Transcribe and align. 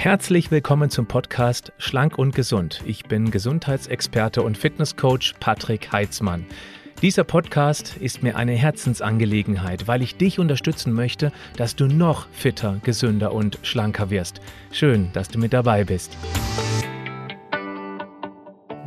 Herzlich 0.00 0.52
willkommen 0.52 0.90
zum 0.90 1.06
Podcast 1.06 1.72
Schlank 1.76 2.18
und 2.18 2.32
Gesund. 2.32 2.84
Ich 2.86 3.06
bin 3.06 3.32
Gesundheitsexperte 3.32 4.42
und 4.42 4.56
Fitnesscoach 4.56 5.34
Patrick 5.40 5.90
Heitzmann. 5.90 6.46
Dieser 7.02 7.24
Podcast 7.24 7.96
ist 7.96 8.22
mir 8.22 8.36
eine 8.36 8.52
Herzensangelegenheit, 8.52 9.88
weil 9.88 10.02
ich 10.02 10.16
dich 10.16 10.38
unterstützen 10.38 10.92
möchte, 10.92 11.32
dass 11.56 11.74
du 11.74 11.88
noch 11.88 12.28
fitter, 12.30 12.78
gesünder 12.84 13.32
und 13.32 13.58
schlanker 13.62 14.08
wirst. 14.08 14.40
Schön, 14.70 15.10
dass 15.14 15.30
du 15.30 15.40
mit 15.40 15.52
dabei 15.52 15.82
bist. 15.82 16.16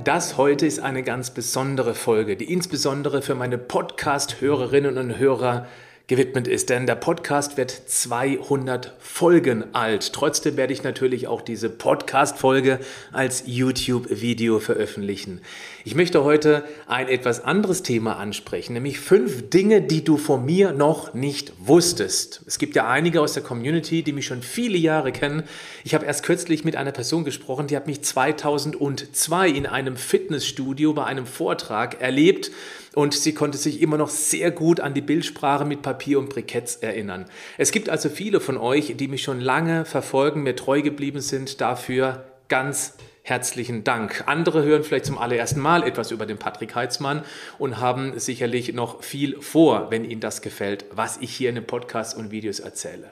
Das 0.06 0.38
heute 0.38 0.66
ist 0.66 0.80
eine 0.80 1.04
ganz 1.04 1.34
besondere 1.34 1.94
Folge, 1.94 2.38
die 2.38 2.50
insbesondere 2.54 3.22
für 3.22 3.36
meine 3.36 3.58
Podcast-Hörerinnen 3.58 4.98
und 4.98 5.20
Hörer 5.20 5.68
gewidmet 6.12 6.46
ist, 6.46 6.70
denn 6.70 6.88
der 6.88 6.96
Podcast 6.96 7.56
wird 7.56 7.72
200 7.72 8.98
Folgen 9.00 9.74
alt. 9.74 10.12
Trotzdem 10.12 10.58
werde 10.58 10.74
ich 10.74 10.84
natürlich 10.84 11.30
auch 11.30 11.42
diese 11.42 11.70
Podcast-Folge 11.70 12.80
als 13.14 13.44
YouTube-Video 13.46 14.60
veröffentlichen. 14.60 15.40
Ich 15.86 15.96
möchte 15.96 16.26
heute 16.26 16.66
ein 16.86 17.08
etwas 17.08 17.42
anderes 17.42 17.82
Thema 17.82 18.18
ansprechen, 18.18 18.74
nämlich 18.74 19.00
fünf 19.00 19.50
Dinge, 19.52 19.82
die 19.82 20.04
du 20.04 20.18
von 20.18 20.44
mir 20.44 20.74
noch 20.74 21.14
nicht 21.14 21.54
wusstest. 21.60 22.42
Es 22.46 22.60
gibt 22.60 22.76
ja 22.76 22.90
einige 22.90 23.22
aus 23.22 23.32
der 23.32 23.44
Community, 23.44 24.04
die 24.04 24.12
mich 24.12 24.26
schon 24.26 24.42
viele 24.42 24.78
Jahre 24.78 25.14
kennen. 25.14 25.44
Ich 25.86 25.94
habe 25.94 26.06
erst 26.06 26.24
kürzlich 26.24 26.66
mit 26.66 26.76
einer 26.76 26.92
Person 26.92 27.24
gesprochen, 27.24 27.68
die 27.68 27.78
hat 27.78 27.88
mich 27.88 28.02
2002 28.02 29.48
in 29.48 29.66
einem 29.66 29.96
Fitnessstudio 29.96 30.92
bei 30.92 31.06
einem 31.06 31.26
Vortrag 31.26 32.02
erlebt 32.02 32.52
und 32.94 33.14
sie 33.14 33.34
konnte 33.34 33.58
sich 33.58 33.82
immer 33.82 33.98
noch 33.98 34.10
sehr 34.10 34.52
gut 34.52 34.80
an 34.80 34.94
die 34.94 35.02
Bildsprache 35.02 35.66
mit 35.66 35.82
Papier 35.82 36.20
und 36.20 36.30
Briketts 36.30 36.78
erinnern. 36.78 37.26
Es 37.58 37.72
gibt 37.72 37.90
also 37.90 38.10
viele 38.10 38.40
von 38.40 38.58
euch, 38.58 38.96
die 38.98 39.08
mich 39.08 39.24
schon 39.24 39.40
lange 39.40 39.86
verfolgen, 39.86 40.44
mir 40.44 40.56
treu 40.56 40.82
geblieben 40.82 41.22
sind. 41.22 41.62
Dafür 41.62 42.26
ganz 42.50 42.96
herzlichen 43.24 43.84
Dank. 43.84 44.24
Andere 44.26 44.64
hören 44.64 44.84
vielleicht 44.84 45.06
zum 45.06 45.18
allerersten 45.18 45.60
Mal 45.60 45.84
etwas 45.84 46.12
über 46.12 46.26
den 46.26 46.38
Patrick 46.38 46.76
Heitzmann 46.76 47.24
und 47.60 47.80
haben 47.80 48.20
sicherlich 48.20 48.74
noch 48.74 49.04
viel 49.04 49.40
vor, 49.42 49.92
wenn 49.92 50.04
ihnen 50.04 50.22
das 50.22 50.42
gefällt, 50.42 50.86
was 50.92 51.18
ich 51.22 51.32
hier 51.34 51.50
in 51.50 51.56
den 51.56 51.68
Podcasts 51.68 52.14
und 52.14 52.32
Videos 52.32 52.60
erzähle. 52.60 53.12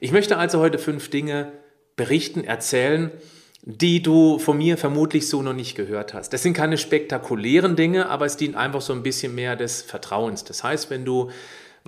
Ich 0.00 0.12
möchte 0.12 0.38
also 0.38 0.60
heute 0.60 0.78
fünf 0.78 1.10
Dinge 1.10 1.52
berichten, 1.96 2.44
erzählen, 2.44 3.10
die 3.62 4.02
du 4.02 4.38
von 4.38 4.56
mir 4.56 4.78
vermutlich 4.78 5.28
so 5.28 5.42
noch 5.42 5.52
nicht 5.52 5.74
gehört 5.74 6.14
hast. 6.14 6.32
Das 6.32 6.42
sind 6.42 6.54
keine 6.54 6.78
spektakulären 6.78 7.76
Dinge, 7.76 8.08
aber 8.08 8.26
es 8.26 8.36
dient 8.36 8.56
einfach 8.56 8.80
so 8.80 8.92
ein 8.92 9.02
bisschen 9.02 9.34
mehr 9.34 9.56
des 9.56 9.82
Vertrauens. 9.82 10.44
Das 10.44 10.64
heißt, 10.64 10.90
wenn 10.90 11.04
du 11.04 11.30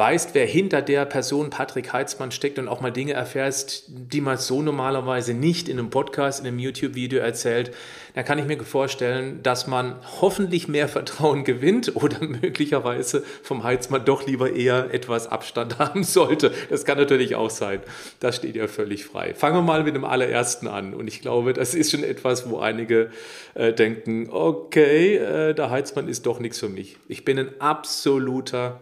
weißt, 0.01 0.31
wer 0.33 0.47
hinter 0.47 0.81
der 0.81 1.05
Person 1.05 1.51
Patrick 1.51 1.93
Heitzmann 1.93 2.31
steckt 2.31 2.59
und 2.59 2.69
auch 2.69 2.81
mal 2.81 2.91
Dinge 2.91 3.13
erfährst, 3.13 3.85
die 3.89 4.23
man 4.23 4.39
so 4.39 4.63
normalerweise 4.63 5.35
nicht 5.35 5.69
in 5.69 5.79
einem 5.79 5.91
Podcast, 5.91 6.41
in 6.41 6.47
einem 6.47 6.59
YouTube-Video 6.59 7.21
erzählt, 7.21 7.71
dann 8.15 8.25
kann 8.25 8.39
ich 8.39 8.47
mir 8.47 8.59
vorstellen, 8.65 9.43
dass 9.43 9.67
man 9.67 9.97
hoffentlich 10.23 10.69
mehr 10.69 10.89
Vertrauen 10.89 11.45
gewinnt 11.45 11.95
oder 11.97 12.17
möglicherweise 12.25 13.23
vom 13.43 13.63
Heitzmann 13.63 14.07
doch 14.07 14.27
lieber 14.27 14.51
eher 14.51 14.95
etwas 14.95 15.27
Abstand 15.27 15.79
haben 15.79 16.03
sollte. 16.03 16.51
Das 16.71 16.87
kann 16.87 16.97
natürlich 16.97 17.35
auch 17.35 17.51
sein. 17.51 17.81
Das 18.21 18.37
steht 18.37 18.57
ja 18.57 18.69
völlig 18.69 19.05
frei. 19.05 19.35
Fangen 19.35 19.57
wir 19.57 19.63
mal 19.63 19.85
mit 19.85 19.95
dem 19.95 20.07
allerersten 20.07 20.67
an. 20.67 20.95
Und 20.95 21.09
ich 21.09 21.21
glaube, 21.21 21.53
das 21.53 21.75
ist 21.75 21.91
schon 21.91 22.05
etwas, 22.05 22.49
wo 22.49 22.59
einige 22.59 23.11
äh, 23.53 23.75
denken, 23.75 24.31
okay, 24.31 25.17
äh, 25.17 25.55
der 25.55 25.69
Heitzmann 25.69 26.09
ist 26.09 26.25
doch 26.25 26.41
nichts 26.41 26.59
für 26.59 26.71
mich. 26.71 26.97
Ich 27.07 27.27
bin 27.27 27.39
ein 27.39 27.61
absoluter 27.61 28.81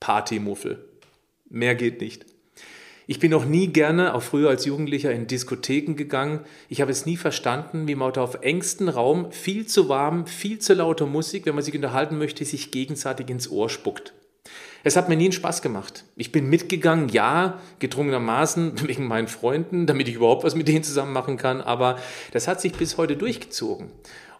Partymuffel. 0.00 0.84
Mehr 1.48 1.74
geht 1.74 2.00
nicht. 2.00 2.26
Ich 3.06 3.18
bin 3.18 3.32
noch 3.32 3.44
nie 3.44 3.66
gerne, 3.66 4.14
auch 4.14 4.22
früher 4.22 4.50
als 4.50 4.64
Jugendlicher, 4.64 5.10
in 5.10 5.26
Diskotheken 5.26 5.94
gegangen. 5.96 6.40
Ich 6.68 6.80
habe 6.80 6.92
es 6.92 7.06
nie 7.06 7.16
verstanden, 7.16 7.88
wie 7.88 7.96
man 7.96 8.14
auf 8.14 8.38
engstem 8.42 8.88
Raum 8.88 9.32
viel 9.32 9.66
zu 9.66 9.88
warm, 9.88 10.26
viel 10.26 10.60
zu 10.60 10.74
laute 10.74 11.06
Musik, 11.06 11.44
wenn 11.44 11.56
man 11.56 11.64
sich 11.64 11.74
unterhalten 11.74 12.18
möchte, 12.18 12.44
sich 12.44 12.70
gegenseitig 12.70 13.28
ins 13.28 13.50
Ohr 13.50 13.68
spuckt. 13.68 14.14
Es 14.84 14.96
hat 14.96 15.08
mir 15.08 15.16
nie 15.16 15.24
einen 15.24 15.32
Spaß 15.32 15.60
gemacht. 15.60 16.04
Ich 16.14 16.32
bin 16.32 16.48
mitgegangen, 16.48 17.08
ja, 17.08 17.60
gedrungenermaßen 17.80 18.80
wegen 18.88 19.08
meinen 19.08 19.28
Freunden, 19.28 19.86
damit 19.86 20.06
ich 20.06 20.14
überhaupt 20.14 20.44
was 20.44 20.54
mit 20.54 20.68
denen 20.68 20.84
zusammen 20.84 21.12
machen 21.12 21.36
kann, 21.36 21.60
aber 21.60 21.98
das 22.32 22.46
hat 22.48 22.60
sich 22.60 22.74
bis 22.74 22.96
heute 22.96 23.16
durchgezogen. 23.16 23.90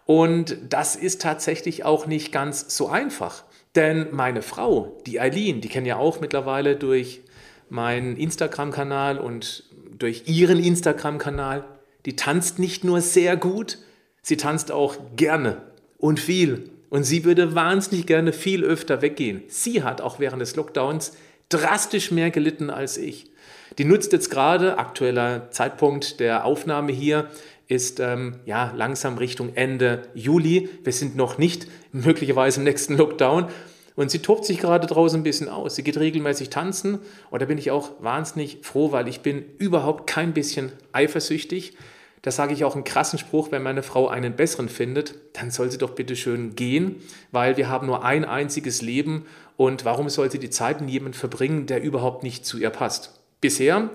Und 0.05 0.57
das 0.69 0.95
ist 0.95 1.21
tatsächlich 1.21 1.83
auch 1.83 2.07
nicht 2.07 2.31
ganz 2.31 2.75
so 2.75 2.87
einfach. 2.87 3.43
Denn 3.75 4.07
meine 4.11 4.41
Frau, 4.41 4.97
die 5.05 5.19
Eileen, 5.19 5.61
die 5.61 5.69
kennen 5.69 5.85
ja 5.85 5.97
auch 5.97 6.19
mittlerweile 6.19 6.75
durch 6.75 7.21
meinen 7.69 8.17
Instagram-Kanal 8.17 9.17
und 9.17 9.63
durch 9.97 10.23
ihren 10.27 10.61
Instagram-Kanal, 10.61 11.63
die 12.05 12.15
tanzt 12.15 12.59
nicht 12.59 12.83
nur 12.83 13.01
sehr 13.01 13.37
gut, 13.37 13.77
sie 14.21 14.37
tanzt 14.37 14.71
auch 14.71 14.97
gerne 15.15 15.61
und 15.97 16.19
viel. 16.19 16.69
Und 16.89 17.05
sie 17.05 17.23
würde 17.23 17.55
wahnsinnig 17.55 18.05
gerne 18.05 18.33
viel 18.33 18.65
öfter 18.65 19.01
weggehen. 19.01 19.43
Sie 19.47 19.83
hat 19.83 20.01
auch 20.01 20.19
während 20.19 20.41
des 20.41 20.57
Lockdowns 20.57 21.13
drastisch 21.47 22.11
mehr 22.11 22.31
gelitten 22.31 22.69
als 22.69 22.97
ich. 22.97 23.31
Die 23.77 23.85
nutzt 23.85 24.11
jetzt 24.11 24.29
gerade, 24.29 24.77
aktueller 24.77 25.49
Zeitpunkt 25.51 26.19
der 26.19 26.43
Aufnahme 26.43 26.91
hier, 26.91 27.29
ist 27.71 28.01
ähm, 28.01 28.35
ja 28.45 28.73
langsam 28.75 29.17
Richtung 29.17 29.55
Ende 29.55 30.03
Juli. 30.13 30.67
Wir 30.83 30.91
sind 30.91 31.15
noch 31.15 31.37
nicht 31.37 31.67
möglicherweise 31.93 32.59
im 32.59 32.65
nächsten 32.65 32.97
Lockdown. 32.97 33.47
Und 33.95 34.11
sie 34.11 34.19
tobt 34.19 34.45
sich 34.45 34.59
gerade 34.59 34.87
draußen 34.87 35.21
ein 35.21 35.23
bisschen 35.23 35.47
aus. 35.47 35.75
Sie 35.75 35.83
geht 35.83 35.97
regelmäßig 35.97 36.49
tanzen. 36.49 36.99
Und 37.29 37.41
da 37.41 37.45
bin 37.45 37.57
ich 37.57 37.71
auch 37.71 37.91
wahnsinnig 38.01 38.59
froh, 38.63 38.91
weil 38.91 39.07
ich 39.07 39.21
bin 39.21 39.45
überhaupt 39.57 40.05
kein 40.05 40.33
bisschen 40.33 40.73
eifersüchtig. 40.91 41.77
Da 42.21 42.29
sage 42.29 42.53
ich 42.53 42.65
auch 42.65 42.75
einen 42.75 42.83
krassen 42.83 43.17
Spruch, 43.17 43.51
wenn 43.51 43.63
meine 43.63 43.83
Frau 43.83 44.09
einen 44.09 44.35
besseren 44.35 44.69
findet, 44.69 45.15
dann 45.33 45.49
soll 45.49 45.71
sie 45.71 45.79
doch 45.79 45.91
bitte 45.91 46.15
schön 46.15 46.55
gehen, 46.55 46.97
weil 47.31 47.57
wir 47.57 47.67
haben 47.67 47.87
nur 47.87 48.03
ein 48.03 48.25
einziges 48.25 48.83
Leben 48.83 49.25
und 49.57 49.85
warum 49.85 50.07
soll 50.07 50.29
sie 50.29 50.37
die 50.37 50.51
Zeit 50.51 50.81
mit 50.81 50.91
jemandem 50.91 51.19
verbringen, 51.19 51.65
der 51.65 51.81
überhaupt 51.81 52.21
nicht 52.21 52.45
zu 52.45 52.59
ihr 52.59 52.69
passt? 52.69 53.19
Bisher 53.41 53.89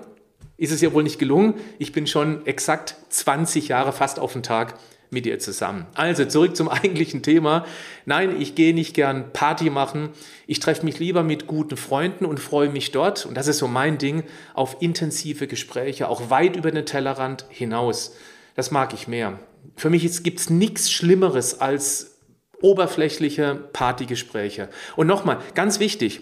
ist 0.57 0.71
es 0.71 0.81
ja 0.81 0.91
wohl 0.93 1.03
nicht 1.03 1.19
gelungen. 1.19 1.55
Ich 1.79 1.91
bin 1.91 2.07
schon 2.07 2.45
exakt 2.45 2.95
20 3.09 3.67
Jahre 3.67 3.93
fast 3.93 4.19
auf 4.19 4.33
den 4.33 4.43
Tag 4.43 4.75
mit 5.09 5.25
ihr 5.25 5.39
zusammen. 5.39 5.85
Also 5.93 6.25
zurück 6.25 6.55
zum 6.55 6.67
eigentlichen 6.69 7.23
Thema. 7.23 7.65
Nein, 8.05 8.39
ich 8.39 8.55
gehe 8.55 8.73
nicht 8.73 8.93
gern 8.93 9.31
Party 9.31 9.69
machen. 9.69 10.09
Ich 10.47 10.59
treffe 10.59 10.85
mich 10.85 10.99
lieber 10.99 11.23
mit 11.23 11.47
guten 11.47 11.77
Freunden 11.77 12.25
und 12.25 12.39
freue 12.39 12.69
mich 12.69 12.91
dort, 12.91 13.25
und 13.25 13.35
das 13.35 13.47
ist 13.47 13.59
so 13.59 13.67
mein 13.67 13.97
Ding, 13.97 14.23
auf 14.53 14.77
intensive 14.81 15.47
Gespräche, 15.47 16.09
auch 16.09 16.29
weit 16.29 16.55
über 16.55 16.71
den 16.71 16.85
Tellerrand 16.85 17.45
hinaus. 17.49 18.15
Das 18.55 18.71
mag 18.71 18.93
ich 18.93 19.07
mehr. 19.07 19.39
Für 19.75 19.89
mich 19.89 20.23
gibt 20.23 20.39
es 20.39 20.49
nichts 20.49 20.91
Schlimmeres 20.91 21.61
als 21.61 22.17
oberflächliche 22.61 23.55
Partygespräche. 23.71 24.69
Und 24.95 25.07
nochmal, 25.07 25.39
ganz 25.53 25.79
wichtig, 25.79 26.21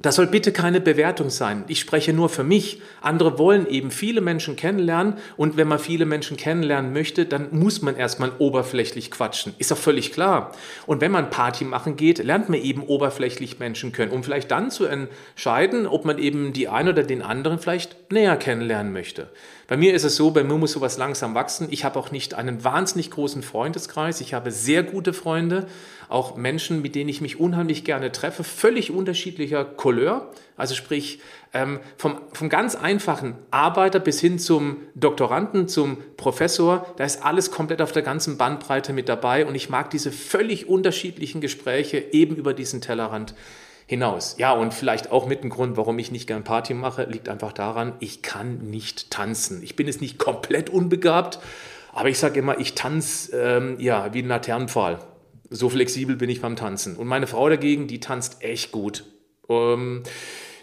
das 0.00 0.16
soll 0.16 0.26
bitte 0.26 0.52
keine 0.52 0.80
Bewertung 0.80 1.30
sein. 1.30 1.64
Ich 1.68 1.78
spreche 1.78 2.12
nur 2.12 2.28
für 2.28 2.42
mich. 2.42 2.80
Andere 3.02 3.38
wollen 3.38 3.66
eben 3.68 3.90
viele 3.90 4.20
Menschen 4.20 4.56
kennenlernen 4.56 5.18
und 5.36 5.56
wenn 5.56 5.68
man 5.68 5.78
viele 5.78 6.06
Menschen 6.06 6.36
kennenlernen 6.36 6.92
möchte, 6.92 7.26
dann 7.26 7.48
muss 7.52 7.82
man 7.82 7.96
erstmal 7.96 8.32
oberflächlich 8.38 9.10
quatschen. 9.10 9.54
Ist 9.58 9.70
doch 9.70 9.78
völlig 9.78 10.12
klar. 10.12 10.52
Und 10.86 11.00
wenn 11.00 11.12
man 11.12 11.30
Party 11.30 11.64
machen 11.64 11.96
geht, 11.96 12.18
lernt 12.18 12.48
man 12.48 12.60
eben 12.60 12.82
oberflächlich 12.82 13.58
Menschen 13.60 13.92
kennen, 13.92 14.12
um 14.12 14.24
vielleicht 14.24 14.50
dann 14.50 14.70
zu 14.70 14.86
entscheiden, 14.86 15.86
ob 15.86 16.04
man 16.04 16.18
eben 16.18 16.52
die 16.52 16.68
einen 16.68 16.88
oder 16.88 17.04
den 17.04 17.22
anderen 17.22 17.58
vielleicht 17.58 18.10
näher 18.10 18.36
kennenlernen 18.36 18.92
möchte. 18.92 19.28
Bei 19.72 19.78
mir 19.78 19.94
ist 19.94 20.04
es 20.04 20.16
so, 20.16 20.32
bei 20.32 20.44
mir 20.44 20.58
muss 20.58 20.72
sowas 20.72 20.98
langsam 20.98 21.34
wachsen. 21.34 21.68
Ich 21.70 21.86
habe 21.86 21.98
auch 21.98 22.10
nicht 22.10 22.34
einen 22.34 22.62
wahnsinnig 22.62 23.10
großen 23.10 23.42
Freundeskreis. 23.42 24.20
Ich 24.20 24.34
habe 24.34 24.50
sehr 24.50 24.82
gute 24.82 25.14
Freunde, 25.14 25.66
auch 26.10 26.36
Menschen, 26.36 26.82
mit 26.82 26.94
denen 26.94 27.08
ich 27.08 27.22
mich 27.22 27.40
unheimlich 27.40 27.82
gerne 27.82 28.12
treffe, 28.12 28.44
völlig 28.44 28.90
unterschiedlicher 28.90 29.64
Couleur. 29.64 30.30
Also 30.58 30.74
sprich, 30.74 31.20
ähm, 31.54 31.80
vom, 31.96 32.20
vom 32.34 32.50
ganz 32.50 32.74
einfachen 32.74 33.34
Arbeiter 33.50 33.98
bis 33.98 34.20
hin 34.20 34.38
zum 34.38 34.76
Doktoranden, 34.94 35.68
zum 35.68 35.96
Professor, 36.18 36.84
da 36.98 37.04
ist 37.04 37.24
alles 37.24 37.50
komplett 37.50 37.80
auf 37.80 37.92
der 37.92 38.02
ganzen 38.02 38.36
Bandbreite 38.36 38.92
mit 38.92 39.08
dabei 39.08 39.46
und 39.46 39.54
ich 39.54 39.70
mag 39.70 39.88
diese 39.88 40.12
völlig 40.12 40.68
unterschiedlichen 40.68 41.40
Gespräche 41.40 41.96
eben 42.12 42.36
über 42.36 42.52
diesen 42.52 42.82
Tellerrand 42.82 43.34
hinaus. 43.92 44.36
Ja, 44.38 44.52
und 44.52 44.72
vielleicht 44.72 45.12
auch 45.12 45.26
mit 45.26 45.42
dem 45.42 45.50
Grund, 45.50 45.76
warum 45.76 45.98
ich 45.98 46.10
nicht 46.10 46.26
gern 46.26 46.44
Party 46.44 46.72
mache, 46.72 47.04
liegt 47.04 47.28
einfach 47.28 47.52
daran, 47.52 47.92
ich 48.00 48.22
kann 48.22 48.70
nicht 48.70 49.10
tanzen. 49.10 49.62
Ich 49.62 49.76
bin 49.76 49.86
jetzt 49.86 50.00
nicht 50.00 50.18
komplett 50.18 50.70
unbegabt, 50.70 51.38
aber 51.92 52.08
ich 52.08 52.18
sage 52.18 52.40
immer, 52.40 52.58
ich 52.58 52.74
tanze 52.74 53.36
ähm, 53.36 53.76
ja, 53.78 54.14
wie 54.14 54.22
ein 54.22 54.28
Laternenpfahl. 54.28 54.98
So 55.50 55.68
flexibel 55.68 56.16
bin 56.16 56.30
ich 56.30 56.40
beim 56.40 56.56
Tanzen. 56.56 56.96
Und 56.96 57.06
meine 57.06 57.26
Frau 57.26 57.50
dagegen, 57.50 57.86
die 57.86 58.00
tanzt 58.00 58.42
echt 58.42 58.72
gut. 58.72 59.04
Ähm, 59.50 60.04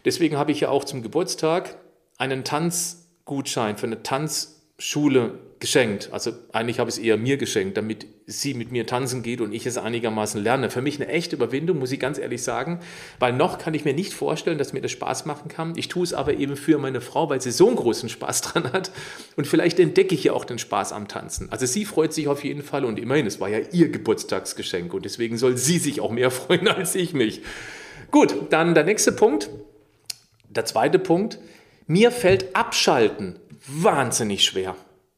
deswegen 0.06 0.36
habe 0.36 0.52
ich 0.52 0.62
ja 0.62 0.70
auch 0.70 0.84
zum 0.84 1.04
Geburtstag 1.04 1.78
einen 2.18 2.44
Tanzgutschein 2.44 3.78
für 3.78 3.86
eine 3.86 4.02
Tanz 4.02 4.59
Schule 4.80 5.40
geschenkt. 5.60 6.08
Also 6.14 6.32
eigentlich 6.54 6.80
habe 6.80 6.90
ich 6.90 6.96
es 6.96 7.04
eher 7.04 7.18
mir 7.18 7.36
geschenkt, 7.36 7.76
damit 7.76 8.08
sie 8.26 8.54
mit 8.54 8.72
mir 8.72 8.86
tanzen 8.86 9.24
geht 9.24 9.42
und 9.42 9.52
ich 9.52 9.66
es 9.66 9.78
einigermaßen 9.78 10.42
lerne. 10.42 10.70
Für 10.70 10.82
mich 10.82 11.02
eine 11.02 11.12
echte 11.12 11.36
Überwindung, 11.36 11.80
muss 11.80 11.92
ich 11.92 12.00
ganz 12.00 12.18
ehrlich 12.18 12.44
sagen, 12.44 12.80
weil 13.20 13.34
noch 13.34 13.58
kann 13.58 13.74
ich 13.74 13.84
mir 13.84 13.94
nicht 13.94 14.14
vorstellen, 14.14 14.58
dass 14.58 14.72
mir 14.72 14.80
das 14.82 14.92
Spaß 14.92 15.26
machen 15.26 15.50
kann. 15.50 15.74
Ich 15.76 15.90
tue 15.90 16.06
es 16.06 16.14
aber 16.14 16.36
eben 16.36 16.56
für 16.56 16.78
meine 16.78 17.02
Frau, 17.02 17.30
weil 17.30 17.42
sie 17.42 17.52
so 17.52 17.68
einen 17.68 17.76
großen 17.76 18.08
Spaß 18.08 18.42
dran 18.42 18.72
hat 18.72 18.92
und 19.36 19.48
vielleicht 19.48 19.80
entdecke 19.80 20.16
ich 20.16 20.24
ja 20.24 20.32
auch 20.32 20.46
den 20.46 20.60
Spaß 20.60 20.94
am 20.94 21.10
Tanzen. 21.10 21.52
Also 21.52 21.66
sie 21.66 21.84
freut 21.84 22.14
sich 22.14 22.30
auf 22.30 22.46
jeden 22.46 22.64
Fall 22.64 22.86
und 22.86 22.98
immerhin, 22.98 23.28
es 23.28 23.42
war 23.42 23.50
ja 23.50 23.60
ihr 23.74 23.90
Geburtstagsgeschenk 23.90 24.94
und 24.94 25.04
deswegen 25.04 25.38
soll 25.38 25.58
sie 25.58 25.78
sich 25.78 26.00
auch 26.00 26.12
mehr 26.12 26.32
freuen 26.32 26.70
als 26.70 26.96
ich 26.96 27.14
mich. 27.14 27.42
Gut, 28.12 28.34
dann 28.50 28.76
der 28.76 28.86
nächste 28.86 29.12
Punkt. 29.12 29.50
Der 30.48 30.64
zweite 30.64 31.00
Punkt. 31.00 31.38
Mir 31.86 32.12
fällt 32.12 32.56
Abschalten 32.56 33.40
wahnsinnig 33.72 34.44
schwer. 34.44 34.76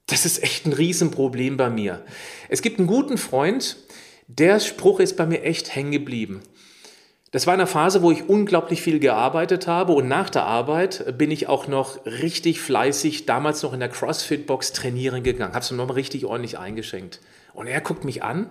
Das 0.07 0.25
ist 0.25 0.44
echt 0.44 0.65
ein 0.65 0.74
Riesenproblem 0.74 1.57
bei 1.57 1.69
mir. 1.69 2.03
Es 2.50 2.62
gibt 2.62 2.80
einen 2.80 2.88
guten 2.88 3.18
Freund, 3.18 3.77
der 4.27 4.59
Spruch 4.59 5.00
ist 5.00 5.15
bei 5.18 5.25
mir 5.25 5.44
echt 5.44 5.75
hängen 5.75 5.92
geblieben. 5.92 6.42
Das 7.31 7.48
war 7.48 7.53
eine 7.53 7.68
Phase, 7.68 8.01
wo 8.01 8.12
ich 8.12 8.27
unglaublich 8.27 8.81
viel 8.81 9.00
gearbeitet 9.00 9.65
habe 9.65 9.94
und 9.94 10.09
nach 10.09 10.30
der 10.30 10.44
Arbeit 10.44 11.18
bin 11.18 11.31
ich 11.31 11.48
auch 11.48 11.65
noch 11.65 12.06
richtig 12.06 12.59
fleißig, 12.59 13.25
damals 13.25 13.63
noch 13.63 13.71
in 13.71 13.80
der 13.80 13.88
CrossFit-Box 13.88 14.74
trainieren 14.74 15.24
gegangen, 15.24 15.54
habe 15.54 15.63
es 15.63 15.71
nochmal 15.71 15.95
richtig 15.95 16.25
ordentlich 16.25 16.59
eingeschenkt. 16.59 17.21
Und 17.54 17.68
er 17.68 17.80
guckt 17.80 18.04
mich 18.04 18.21
an 18.21 18.50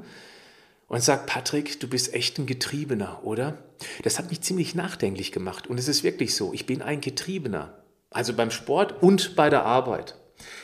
und 0.88 1.03
sagt, 1.03 1.26
Patrick, 1.26 1.79
du 1.79 1.88
bist 1.88 2.14
echt 2.14 2.38
ein 2.38 2.46
Getriebener, 2.46 3.20
oder? 3.23 3.58
Das 4.03 4.19
hat 4.19 4.31
mich 4.31 4.41
ziemlich 4.41 4.75
nachdenklich 4.75 5.31
gemacht 5.31 5.67
und 5.67 5.79
es 5.79 5.87
ist 5.87 6.03
wirklich 6.03 6.35
so, 6.35 6.55
ich 6.55 6.64
bin 6.64 6.81
ein 6.81 7.03
Getriebener. 7.03 7.75
Also 8.11 8.35
beim 8.35 8.51
Sport 8.51 9.03
und 9.03 9.37
bei 9.37 9.51
der 9.51 9.65
Arbeit. 9.65 10.17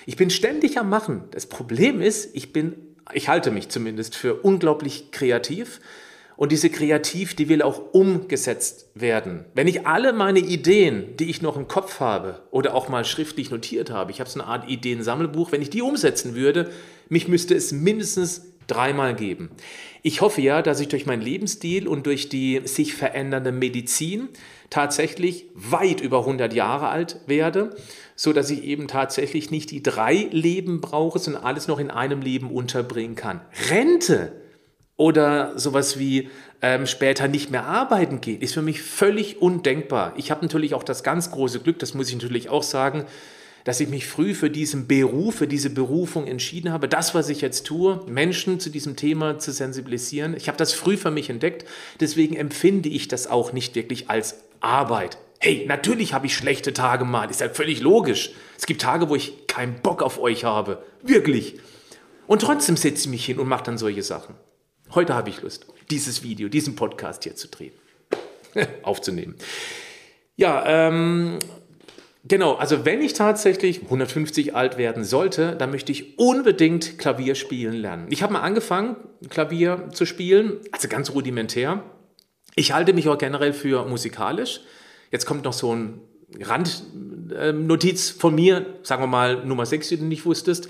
Ich 0.05 0.17
bin 0.17 0.31
ständig 0.31 0.79
am 0.79 0.89
Machen. 0.89 1.25
Das 1.31 1.47
Problem 1.47 2.01
ist, 2.01 2.35
ich 2.35 2.53
bin, 2.53 2.75
ich 3.13 3.29
halte 3.29 3.51
mich 3.51 3.69
zumindest 3.69 4.17
für 4.17 4.35
unglaublich 4.35 5.11
kreativ. 5.13 5.81
Und 6.37 6.53
diese 6.53 6.69
Kreativ, 6.69 7.35
die 7.35 7.49
will 7.49 7.63
auch 7.63 7.95
umgesetzt 7.95 8.91
werden. 8.95 9.47
Wenn 9.55 9.69
ich 9.69 9.87
alle 9.87 10.13
meine 10.13 10.39
Ideen, 10.39 11.17
die 11.17 11.31
ich 11.31 11.41
noch 11.41 11.57
im 11.57 11.67
Kopf 11.67 11.99
habe 12.01 12.43
oder 12.51 12.75
auch 12.75 12.91
mal 12.91 13.07
schriftlich 13.07 13.51
notiert 13.51 13.91
habe, 13.91 14.11
ich 14.11 14.21
habe 14.21 14.29
so 14.29 14.41
eine 14.41 14.49
Art 14.49 14.69
Ideensammelbuch, 14.69 15.51
wenn 15.53 15.63
ich 15.63 15.71
die 15.71 15.81
umsetzen 15.81 16.35
würde, 16.35 16.71
mich 17.09 17.27
müsste 17.27 17.55
es 17.55 17.73
mindestens 17.73 18.53
dreimal 18.67 19.15
geben. 19.15 19.51
Ich 20.03 20.21
hoffe 20.21 20.41
ja, 20.41 20.63
dass 20.63 20.81
ich 20.81 20.89
durch 20.89 21.07
meinen 21.07 21.23
Lebensstil 21.23 21.89
und 21.89 22.07
durch 22.07 22.29
die 22.29 22.63
sich 22.65 22.95
verändernde 22.95 23.53
Medizin 23.53 24.29
tatsächlich 24.71 25.47
weit 25.55 26.01
über 26.01 26.21
100 26.21 26.53
Jahre 26.53 26.89
alt 26.89 27.21
werde, 27.27 27.77
so 28.15 28.33
dass 28.33 28.51
ich 28.51 28.65
eben 28.65 28.89
tatsächlich 28.89 29.51
nicht 29.51 29.71
die 29.71 29.83
drei 29.83 30.29
Leben 30.31 30.81
brauche, 30.81 31.19
sondern 31.19 31.45
alles 31.45 31.69
noch 31.69 31.79
in 31.79 31.91
einem 31.91 32.21
Leben 32.21 32.51
unterbringen 32.51 33.15
kann. 33.15 33.41
Rente 33.71 34.33
oder 34.97 35.59
sowas 35.59 35.99
wie 35.99 36.31
ähm, 36.63 36.87
später 36.87 37.29
nicht 37.29 37.51
mehr 37.51 37.65
arbeiten 37.65 38.21
gehen, 38.21 38.41
ist 38.41 38.55
für 38.55 38.63
mich 38.63 38.83
völlig 38.83 39.43
undenkbar. 39.43 40.15
Ich 40.17 40.31
habe 40.31 40.45
natürlich 40.45 40.75
auch 40.75 40.83
das 40.83 41.03
ganz 41.03 41.31
große 41.31 41.61
Glück, 41.61 41.79
das 41.79 41.95
muss 41.95 42.09
ich 42.09 42.15
natürlich 42.15 42.49
auch 42.49 42.63
sagen, 42.63 43.05
dass 43.67 43.81
ich 43.81 43.89
mich 43.89 44.07
früh 44.07 44.33
für 44.33 44.49
diesen 44.49 44.87
Beruf, 44.87 45.35
für 45.35 45.49
diese 45.49 45.71
Berufung 45.71 46.29
entschieden 46.29 46.71
habe, 46.71 46.89
das, 46.89 47.17
was 47.17 47.29
ich 47.29 47.41
jetzt 47.41 47.67
tue, 47.67 48.01
Menschen 48.07 48.61
zu 48.61 48.71
diesem 48.71 48.95
Thema 48.95 49.41
zu 49.41 49.51
sensibilisieren. 49.51 50.37
Ich 50.37 50.47
habe 50.47 50.57
das 50.57 50.73
früh 50.73 50.97
für 50.97 51.11
mich 51.11 51.31
entdeckt, 51.31 51.67
deswegen 51.99 52.37
empfinde 52.37 52.89
ich 52.89 53.09
das 53.09 53.27
auch 53.27 53.53
nicht 53.53 53.75
wirklich 53.75 54.09
als 54.09 54.37
Arbeit. 54.61 55.19
Hey, 55.41 55.65
natürlich 55.67 56.15
habe 56.15 56.27
ich 56.27 56.37
schlechte 56.37 56.75
Tage 56.75 57.05
mal, 57.05 57.29
ist 57.29 57.41
ja 57.41 57.49
völlig 57.49 57.81
logisch. 57.81 58.31
Es 58.57 58.67
gibt 58.67 58.83
Tage, 58.83 59.09
wo 59.09 59.17
ich 59.17 59.49
keinen 59.49 59.83
Bock 59.83 60.01
auf 60.01 60.21
euch 60.21 60.45
habe, 60.45 60.85
wirklich. 61.03 61.59
Und 62.29 62.43
trotzdem 62.43 62.77
setze 62.77 63.07
ich 63.07 63.11
mich 63.11 63.27
hin 63.27 63.41
und 63.41 63.49
mache 63.49 63.65
dann 63.65 63.79
solche 63.79 64.05
Sachen. 64.05 64.37
Heute 64.95 65.15
habe 65.15 65.29
ich 65.31 65.43
Lust, 65.43 65.67
dieses 65.91 66.23
Video, 66.23 66.49
diesen 66.49 66.77
Podcast 66.77 67.25
hier 67.25 67.35
zu 67.35 67.49
drehen, 67.49 67.73
aufzunehmen. 68.85 69.35
Ja, 70.37 70.65
ähm, 70.89 71.41
Genau, 72.29 72.55
also 72.55 72.85
wenn 72.85 73.03
ich 73.03 73.13
tatsächlich 73.13 73.83
150 73.83 74.55
alt 74.57 74.79
werden 74.79 75.05
sollte, 75.05 75.55
dann 75.55 75.71
möchte 75.71 75.93
ich 75.93 76.19
unbedingt 76.19 76.99
Klavier 76.99 77.37
spielen 77.37 77.75
lernen. 77.75 78.07
Ich 78.11 78.23
habe 78.23 78.33
mal 78.33 78.41
angefangen, 78.41 78.97
Klavier 79.29 79.91
zu 79.93 80.07
spielen, 80.07 80.59
also 80.73 80.89
ganz 80.89 81.11
rudimentär. 81.11 81.85
Ich 82.57 82.73
halte 82.73 82.95
mich 82.95 83.09
auch 83.09 83.19
generell 83.19 83.53
für 83.53 83.85
musikalisch. 83.85 84.61
Jetzt 85.13 85.27
kommt 85.27 85.45
noch 85.45 85.53
so 85.53 85.73
ein 85.73 86.01
Randnotiz 86.41 88.11
von 88.11 88.35
mir, 88.35 88.67
sagen 88.83 89.03
wir 89.03 89.07
mal 89.07 89.45
Nummer 89.45 89.67
6, 89.67 89.89
die 89.91 89.99
du 89.99 90.05
nicht 90.05 90.27
wusstest. 90.27 90.69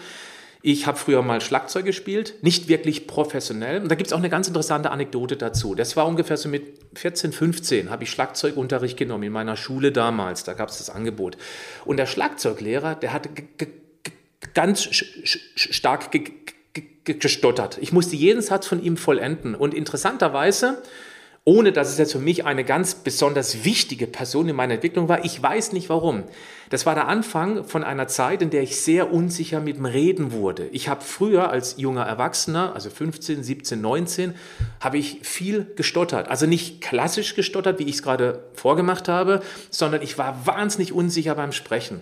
Ich 0.69 0.89
habe 0.89 0.99
früher 0.99 1.23
mal 1.23 1.41
Schlagzeug 1.41 1.85
gespielt, 1.85 2.43
nicht 2.43 2.67
wirklich 2.67 3.07
professionell. 3.07 3.81
Und 3.81 3.89
da 3.89 3.95
gibt 3.95 4.09
es 4.09 4.13
auch 4.13 4.19
eine 4.19 4.29
ganz 4.29 4.49
interessante 4.49 4.91
Anekdote 4.91 5.37
dazu. 5.37 5.77
Das 5.77 5.95
war 5.95 6.09
ungefähr 6.09 6.37
so 6.37 6.49
mit 6.49 6.81
14, 6.97 7.31
15, 7.31 7.89
habe 7.89 8.03
ich 8.03 8.11
Schlagzeugunterricht 8.11 8.97
genommen 8.97 9.23
in 9.23 9.33
meiner 9.33 9.57
Schule 9.57 9.93
damals. 9.93 10.43
Da 10.43 10.55
gab 10.55 10.71
es 10.71 10.79
das 10.79 10.91
Angebot. 10.91 11.37
Und 11.85 11.99
der 11.99 12.07
Schlagzeuglehrer, 12.07 12.97
der 12.97 13.13
hatte 13.13 13.29
ganz 14.55 14.89
stark 15.55 16.11
gestottert. 17.05 17.79
Ich 17.81 17.93
musste 17.93 18.17
jeden 18.17 18.43
Satz 18.43 18.67
von 18.67 18.83
ihm 18.83 18.97
vollenden. 18.97 19.55
Und 19.55 19.73
interessanterweise 19.73 20.83
ohne 21.49 21.71
dass 21.71 21.91
es 21.91 21.97
jetzt 21.97 22.11
für 22.11 22.19
mich 22.19 22.45
eine 22.45 22.65
ganz 22.65 22.97
besonders 22.97 23.65
wichtige 23.65 24.09
Person 24.09 24.49
in 24.49 24.57
meiner 24.57 24.75
Entwicklung 24.75 25.09
war. 25.09 25.25
Ich 25.25 25.41
weiß 25.41 25.73
nicht 25.73 25.89
warum. 25.89 26.25
Das 26.71 26.87
war 26.87 26.97
der 26.97 27.07
Anfang 27.07 27.63
von 27.63 27.85
einer 27.85 28.09
Zeit, 28.09 28.43
in 28.43 28.51
der 28.51 28.65
ich 28.65 28.81
sehr 28.81 29.13
unsicher 29.13 29.61
mit 29.61 29.77
dem 29.77 29.85
Reden 29.85 30.33
wurde. 30.33 30.67
Ich 30.73 30.89
habe 30.89 31.05
früher 31.05 31.49
als 31.49 31.77
junger 31.79 32.03
Erwachsener, 32.03 32.75
also 32.75 32.91
15, 32.91 33.45
17, 33.45 33.81
19, 33.81 34.35
habe 34.81 34.99
ich 34.99 35.21
viel 35.23 35.71
gestottert. 35.77 36.29
Also 36.29 36.47
nicht 36.47 36.81
klassisch 36.81 37.37
gestottert, 37.37 37.79
wie 37.79 37.85
ich 37.85 37.95
es 37.95 38.03
gerade 38.03 38.43
vorgemacht 38.55 39.07
habe, 39.07 39.41
sondern 39.71 40.03
ich 40.03 40.19
war 40.19 40.49
wahnsinnig 40.49 40.93
unsicher 40.93 41.37
beim 41.37 41.53
Sprechen. 41.53 42.01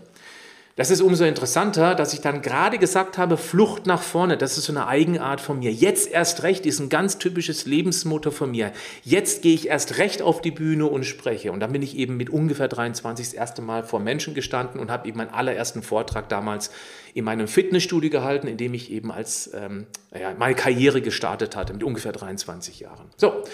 Das 0.76 0.91
ist 0.91 1.03
umso 1.03 1.25
interessanter, 1.25 1.94
dass 1.94 2.15
ich 2.15 2.21
dann 2.21 2.43
gerade 2.43 2.79
gesagt 2.79 3.17
habe, 3.17 3.37
Flucht 3.37 3.87
nach 3.87 4.03
vorne, 4.03 4.37
das 4.37 4.59
ist 4.59 4.65
so 4.65 4.73
eine 4.73 4.88
Eigenart 4.88 5.41
von 5.41 5.61
mir. 5.61 5.73
Jetzt 5.73 6.11
erst 6.11 6.43
recht 6.43 6.67
ist 6.67 6.81
ein 6.81 6.88
ganz 6.88 7.19
typisches 7.19 7.65
Lebensmotto 7.65 8.32
von 8.32 8.50
mir. 8.50 8.73
Jetzt 9.05 9.43
gehe 9.43 9.55
ich 9.55 9.69
erst 9.69 9.99
recht 9.99 10.21
auf 10.21 10.41
die 10.41 10.50
Bühne 10.50 10.87
und 10.87 11.05
spreche. 11.05 11.53
Und 11.53 11.61
dann 11.61 11.71
bin 11.71 11.82
ich 11.82 11.97
eben 11.97 12.17
mit 12.17 12.29
ungefähr 12.29 12.67
23 12.67 13.25
das 13.25 13.35
erste 13.35 13.62
Mal 13.62 13.85
vor 13.85 14.00
Menschen 14.00 14.35
gestanden 14.35 14.81
und 14.81 14.91
habe 14.91 15.06
eben 15.06 15.19
meinen 15.19 15.32
allerersten 15.32 15.81
Vortrag 15.81 16.29
damals 16.29 16.73
in 17.15 17.25
meinem 17.25 17.47
Fitnessstudio 17.47 18.11
gehalten, 18.11 18.49
in 18.49 18.56
dem 18.56 18.75
ich 18.75 18.91
eben 18.91 19.12
als 19.12 19.53
ähm, 19.55 19.87
ja, 20.12 20.35
meine 20.37 20.56
Karriere 20.56 21.00
gestartet 21.00 21.55
hatte 21.55 21.73
mit 21.73 21.85
ungefähr 21.85 22.11
23 22.11 22.81
Jahren. 22.81 23.06
So, 23.17 23.44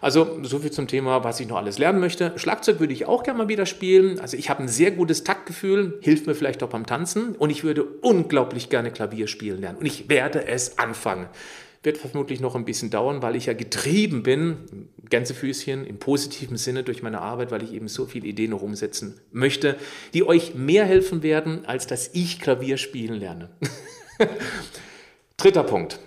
also 0.00 0.42
so 0.42 0.58
viel 0.58 0.70
zum 0.70 0.88
Thema, 0.88 1.24
was 1.24 1.40
ich 1.40 1.48
noch 1.48 1.56
alles 1.56 1.78
lernen 1.78 2.00
möchte. 2.00 2.32
Schlagzeug 2.36 2.80
würde 2.80 2.92
ich 2.92 3.06
auch 3.06 3.22
gerne 3.22 3.38
mal 3.38 3.48
wieder 3.48 3.66
spielen. 3.66 4.18
Also 4.20 4.36
ich 4.36 4.48
habe 4.48 4.62
ein 4.62 4.68
sehr 4.68 4.90
gutes 4.90 5.24
Taktgefühl, 5.24 5.98
hilft 6.00 6.26
mir 6.26 6.34
vielleicht 6.34 6.62
auch 6.62 6.68
beim 6.68 6.86
Tanzen 6.86 7.34
und 7.36 7.50
ich 7.50 7.64
würde 7.64 7.84
unglaublich 7.84 8.70
gerne 8.70 8.90
Klavier 8.90 9.26
spielen 9.26 9.60
lernen 9.60 9.78
und 9.78 9.86
ich 9.86 10.08
werde 10.08 10.46
es 10.46 10.78
anfangen. 10.78 11.28
Wird 11.82 11.96
vermutlich 11.96 12.40
noch 12.40 12.56
ein 12.56 12.66
bisschen 12.66 12.90
dauern, 12.90 13.22
weil 13.22 13.36
ich 13.36 13.46
ja 13.46 13.54
getrieben 13.54 14.22
bin, 14.22 14.88
Gänsefüßchen 15.08 15.86
im 15.86 15.98
positiven 15.98 16.58
Sinne 16.58 16.82
durch 16.82 17.02
meine 17.02 17.22
Arbeit, 17.22 17.50
weil 17.50 17.62
ich 17.62 17.72
eben 17.72 17.88
so 17.88 18.04
viele 18.04 18.26
Ideen 18.26 18.50
noch 18.50 18.60
umsetzen 18.60 19.18
möchte, 19.32 19.76
die 20.12 20.26
euch 20.26 20.54
mehr 20.54 20.84
helfen 20.84 21.22
werden, 21.22 21.64
als 21.64 21.86
dass 21.86 22.10
ich 22.12 22.38
Klavier 22.38 22.76
spielen 22.76 23.14
lerne. 23.14 23.48
Dritter 25.38 25.64
Punkt. 25.64 26.00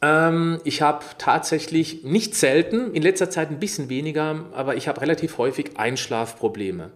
Ähm, 0.00 0.60
ich 0.64 0.82
habe 0.82 1.04
tatsächlich 1.18 2.04
nicht 2.04 2.34
selten, 2.34 2.94
in 2.94 3.02
letzter 3.02 3.30
Zeit 3.30 3.50
ein 3.50 3.58
bisschen 3.58 3.88
weniger, 3.88 4.46
aber 4.52 4.76
ich 4.76 4.88
habe 4.88 5.00
relativ 5.00 5.38
häufig 5.38 5.76
Einschlafprobleme. 5.76 6.90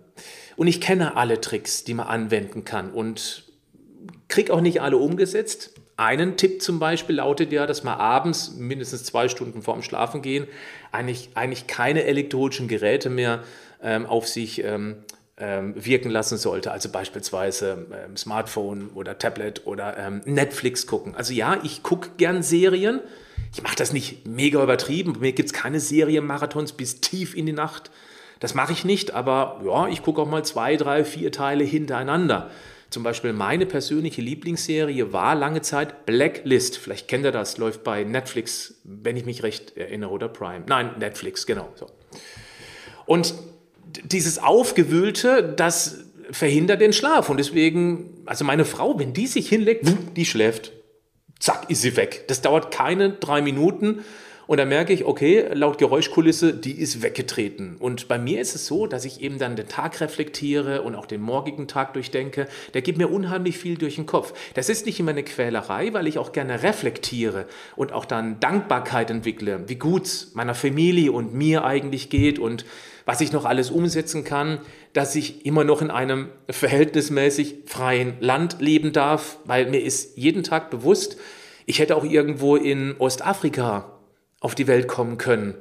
Und 0.57 0.67
ich 0.67 0.81
kenne 0.81 1.17
alle 1.17 1.41
Tricks, 1.41 1.85
die 1.85 1.95
man 1.95 2.07
anwenden 2.07 2.65
kann 2.65 2.91
und 2.91 3.45
kriege 4.29 4.53
auch 4.53 4.61
nicht 4.61 4.83
alle 4.83 4.97
umgesetzt. 4.97 5.75
Einen 5.97 6.37
Tipp 6.37 6.63
zum 6.63 6.79
Beispiel 6.79 7.17
lautet 7.17 7.53
ja, 7.53 7.67
dass 7.67 7.85
man 7.85 7.99
abends, 7.99 8.55
mindestens 8.57 9.05
zwei 9.05 9.29
Stunden 9.29 9.63
vorm 9.63 9.83
Schlafengehen, 9.83 10.47
eigentlich, 10.91 11.31
eigentlich 11.35 11.67
keine 11.67 12.05
elektronischen 12.05 12.69
Geräte 12.69 13.11
mehr 13.11 13.43
ähm, 13.83 14.07
auf 14.07 14.27
sich 14.29 14.65
ähm, 14.65 14.97
wirken 15.37 16.11
lassen 16.11 16.37
sollte. 16.37 16.71
Also 16.71 16.91
beispielsweise 16.91 17.87
ähm, 17.93 18.17
Smartphone 18.17 18.91
oder 18.95 19.19
Tablet 19.19 19.67
oder 19.67 19.97
ähm, 19.99 20.21
Netflix 20.25 20.87
gucken. 20.87 21.15
Also 21.17 21.33
ja, 21.33 21.59
ich 21.63 21.83
gucke 21.83 22.11
gern 22.17 22.43
Serien. 22.43 23.01
Ich 23.53 23.63
mache 23.63 23.77
das 23.77 23.93
nicht 23.93 24.27
mega 24.27 24.63
übertrieben. 24.63 25.15
Bei 25.15 25.21
mir 25.21 25.33
gibt 25.33 25.47
es 25.49 25.53
keine 25.53 25.81
Serienmarathons 25.81 26.73
bis 26.73 27.01
tief 27.01 27.35
in 27.35 27.47
die 27.47 27.53
Nacht. 27.53 27.91
Das 28.41 28.55
mache 28.55 28.73
ich 28.73 28.85
nicht, 28.85 29.15
aber 29.15 29.61
ja, 29.65 29.89
ich 29.89 30.03
gucke 30.03 30.21
auch 30.21 30.29
mal 30.29 30.45
zwei, 30.45 30.77
drei, 30.77 31.05
vier 31.05 31.33
Teile 31.33 31.65
hintereinander. 31.65 32.51
Zum 32.91 33.03
Beispiel 33.03 33.33
meine 33.33 33.65
persönliche 33.67 34.21
Lieblingsserie 34.21 35.13
war 35.13 35.35
lange 35.35 35.63
Zeit 35.63 36.05
Blacklist. 36.05 36.77
Vielleicht 36.77 37.09
kennt 37.09 37.25
ihr 37.25 37.33
das, 37.33 37.57
läuft 37.57 37.85
bei 37.85 38.05
Netflix, 38.05 38.75
wenn 38.85 39.17
ich 39.17 39.25
mich 39.25 39.43
recht 39.43 39.77
erinnere, 39.79 40.11
oder 40.11 40.29
Prime. 40.29 40.65
Nein, 40.67 40.91
Netflix, 40.99 41.47
genau. 41.47 41.73
So. 41.77 41.87
Und 43.07 43.35
dieses 44.05 44.39
Aufgewühlte, 44.39 45.55
das 45.57 46.05
verhindert 46.31 46.81
den 46.81 46.93
Schlaf. 46.93 47.29
Und 47.29 47.39
deswegen, 47.39 48.23
also 48.27 48.45
meine 48.45 48.65
Frau, 48.65 48.99
wenn 48.99 49.13
die 49.13 49.27
sich 49.27 49.49
hinlegt, 49.49 49.87
die 50.17 50.25
schläft. 50.25 50.73
Zack, 51.39 51.71
ist 51.71 51.83
sie 51.83 51.97
weg. 51.97 52.25
Das 52.29 52.41
dauert 52.41 52.71
keine 52.71 53.11
drei 53.11 53.43
Minuten. 53.43 54.05
Und 54.53 54.59
dann 54.59 54.69
merke 54.69 54.93
ich, 54.93 55.07
okay, 55.07 55.47
laut 55.55 55.79
Geräuschkulisse, 55.79 56.53
die 56.53 56.79
ist 56.79 57.01
weggetreten. 57.01 57.77
Und 57.79 58.07
bei 58.07 58.19
mir 58.19 58.39
ist 58.39 58.55
es 58.55 58.67
so, 58.67 58.87
dass 58.87 59.07
ich 59.07 59.23
eben 59.23 59.39
dann 59.39 59.57
den 59.57 59.67
Tag 59.67 60.03
reflektiere 60.03 60.83
und 60.83 60.95
auch 60.95 61.07
den 61.07 61.23
morgigen 61.23 61.69
Tag 61.69 61.95
durchdenke. 61.95 62.47
Der 62.75 62.83
gibt 62.83 62.99
mir 62.99 63.11
unheimlich 63.11 63.57
viel 63.57 63.79
durch 63.79 63.95
den 63.95 64.05
Kopf. 64.05 64.35
Das 64.53 64.69
ist 64.69 64.85
nicht 64.85 65.01
immer 65.01 65.13
eine 65.13 65.23
Quälerei, 65.23 65.95
weil 65.95 66.07
ich 66.07 66.19
auch 66.19 66.33
gerne 66.33 66.63
reflektiere 66.63 67.47
und 67.77 67.93
auch 67.93 68.05
dann 68.05 68.41
Dankbarkeit 68.41 69.09
entwickle, 69.11 69.67
wie 69.69 69.77
gut 69.77 70.05
es 70.05 70.35
meiner 70.35 70.55
Familie 70.55 71.13
und 71.13 71.33
mir 71.33 71.65
eigentlich 71.65 72.11
geht 72.11 72.39
und 72.39 72.67
was 73.07 73.23
ich 73.23 73.33
noch 73.33 73.47
alles 73.47 73.71
umsetzen 73.71 74.23
kann, 74.23 74.59
dass 74.93 75.17
ich 75.17 75.47
immer 75.47 75.65
noch 75.65 75.81
in 75.81 75.91
einem 75.91 76.29
verhältnismäßig 76.51 77.61
freien 77.65 78.19
Land 78.21 78.61
leben 78.61 78.93
darf, 78.93 79.39
weil 79.47 79.71
mir 79.71 79.81
ist 79.81 80.19
jeden 80.19 80.43
Tag 80.43 80.69
bewusst, 80.69 81.17
ich 81.65 81.79
hätte 81.79 81.97
auch 81.97 82.05
irgendwo 82.05 82.57
in 82.57 82.97
Ostafrika 82.99 83.99
auf 84.43 84.55
die 84.55 84.67
Welt 84.67 84.89
kommen 84.89 85.17
können 85.17 85.55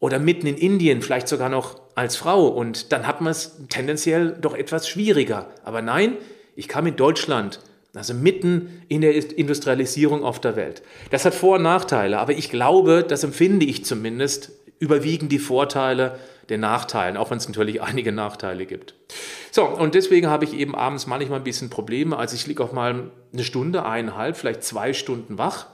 oder 0.00 0.18
mitten 0.18 0.48
in 0.48 0.56
Indien, 0.56 1.02
vielleicht 1.02 1.28
sogar 1.28 1.48
noch 1.48 1.80
als 1.94 2.16
Frau 2.16 2.48
und 2.48 2.90
dann 2.90 3.06
hat 3.06 3.20
man 3.20 3.30
es 3.30 3.60
tendenziell 3.68 4.36
doch 4.40 4.54
etwas 4.54 4.88
schwieriger. 4.88 5.50
Aber 5.62 5.82
nein, 5.82 6.16
ich 6.56 6.66
kam 6.66 6.86
in 6.86 6.96
Deutschland, 6.96 7.60
also 7.94 8.14
mitten 8.14 8.82
in 8.88 9.02
der 9.02 9.14
Industrialisierung 9.14 10.24
auf 10.24 10.40
der 10.40 10.56
Welt. 10.56 10.82
Das 11.10 11.24
hat 11.24 11.34
Vor- 11.34 11.56
und 11.56 11.62
Nachteile, 11.62 12.18
aber 12.18 12.32
ich 12.32 12.50
glaube, 12.50 13.04
das 13.06 13.22
empfinde 13.22 13.66
ich 13.66 13.84
zumindest, 13.84 14.50
überwiegen 14.80 15.28
die 15.28 15.38
Vorteile 15.38 16.18
den 16.48 16.60
Nachteilen, 16.60 17.16
auch 17.16 17.30
wenn 17.30 17.38
es 17.38 17.46
natürlich 17.46 17.82
einige 17.82 18.12
Nachteile 18.12 18.64
gibt. 18.64 18.94
So, 19.50 19.64
und 19.64 19.94
deswegen 19.94 20.26
habe 20.28 20.46
ich 20.46 20.54
eben 20.54 20.74
abends 20.74 21.06
manchmal 21.06 21.38
ein 21.38 21.44
bisschen 21.44 21.68
Probleme. 21.68 22.16
Also 22.16 22.34
ich 22.34 22.46
liege 22.46 22.64
auch 22.64 22.72
mal 22.72 23.10
eine 23.32 23.44
Stunde, 23.44 23.84
eineinhalb, 23.84 24.36
vielleicht 24.36 24.64
zwei 24.64 24.94
Stunden 24.94 25.36
wach 25.36 25.66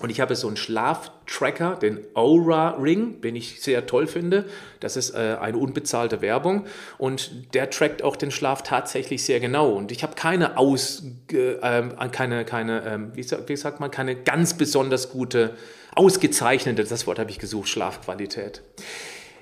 und 0.00 0.10
ich 0.10 0.20
habe 0.20 0.34
so 0.34 0.48
einen 0.48 0.56
Schlaftracker, 0.56 1.76
den 1.76 2.00
Aura 2.14 2.70
Ring, 2.70 3.20
den 3.20 3.36
ich 3.36 3.60
sehr 3.62 3.86
toll 3.86 4.08
finde. 4.08 4.46
Das 4.80 4.96
ist 4.96 5.14
äh, 5.14 5.36
eine 5.40 5.56
unbezahlte 5.56 6.20
Werbung 6.20 6.66
und 6.98 7.54
der 7.54 7.70
trackt 7.70 8.02
auch 8.02 8.16
den 8.16 8.32
Schlaf 8.32 8.62
tatsächlich 8.62 9.22
sehr 9.24 9.38
genau. 9.38 9.70
Und 9.70 9.92
ich 9.92 10.02
habe 10.02 10.16
keine 10.16 10.58
aus, 10.58 11.04
äh, 11.32 11.82
keine, 12.10 12.44
keine, 12.44 12.84
äh, 12.84 13.16
wie, 13.16 13.24
wie, 13.46 13.56
sagt 13.56 13.78
man, 13.78 13.92
keine 13.92 14.16
ganz 14.16 14.54
besonders 14.54 15.10
gute, 15.10 15.54
ausgezeichnete, 15.94 16.82
das 16.82 17.06
Wort 17.06 17.20
habe 17.20 17.30
ich 17.30 17.38
gesucht, 17.38 17.68
Schlafqualität. 17.68 18.62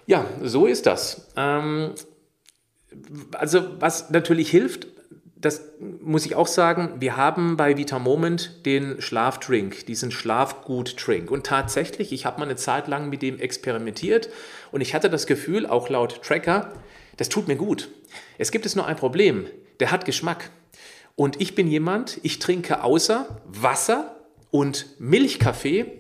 Ja, 0.06 0.26
so 0.42 0.66
ist 0.66 0.84
das. 0.84 1.28
Ähm, 1.34 1.94
also 3.32 3.80
was 3.80 4.10
natürlich 4.10 4.50
hilft, 4.50 4.86
das 5.42 5.72
muss 6.00 6.24
ich 6.24 6.36
auch 6.36 6.46
sagen, 6.46 6.94
wir 7.00 7.16
haben 7.16 7.56
bei 7.56 7.76
Vita 7.76 7.98
Moment 7.98 8.64
den 8.64 9.02
Schlafdrink, 9.02 9.86
diesen 9.86 10.12
Schlafgut-Drink. 10.12 11.30
Und 11.30 11.44
tatsächlich, 11.44 12.12
ich 12.12 12.24
habe 12.24 12.38
mal 12.38 12.46
eine 12.46 12.56
Zeit 12.56 12.86
lang 12.86 13.10
mit 13.10 13.22
dem 13.22 13.40
experimentiert 13.40 14.30
und 14.70 14.80
ich 14.80 14.94
hatte 14.94 15.10
das 15.10 15.26
Gefühl, 15.26 15.66
auch 15.66 15.88
laut 15.88 16.22
Tracker, 16.22 16.72
das 17.16 17.28
tut 17.28 17.48
mir 17.48 17.56
gut. 17.56 17.88
Es 18.38 18.52
gibt 18.52 18.66
es 18.66 18.76
nur 18.76 18.86
ein 18.86 18.96
Problem, 18.96 19.46
der 19.80 19.90
hat 19.90 20.04
Geschmack. 20.04 20.50
Und 21.16 21.40
ich 21.40 21.56
bin 21.56 21.66
jemand, 21.66 22.20
ich 22.22 22.38
trinke 22.38 22.84
außer 22.84 23.42
Wasser 23.44 24.16
und 24.52 24.86
Milchkaffee, 25.00 25.98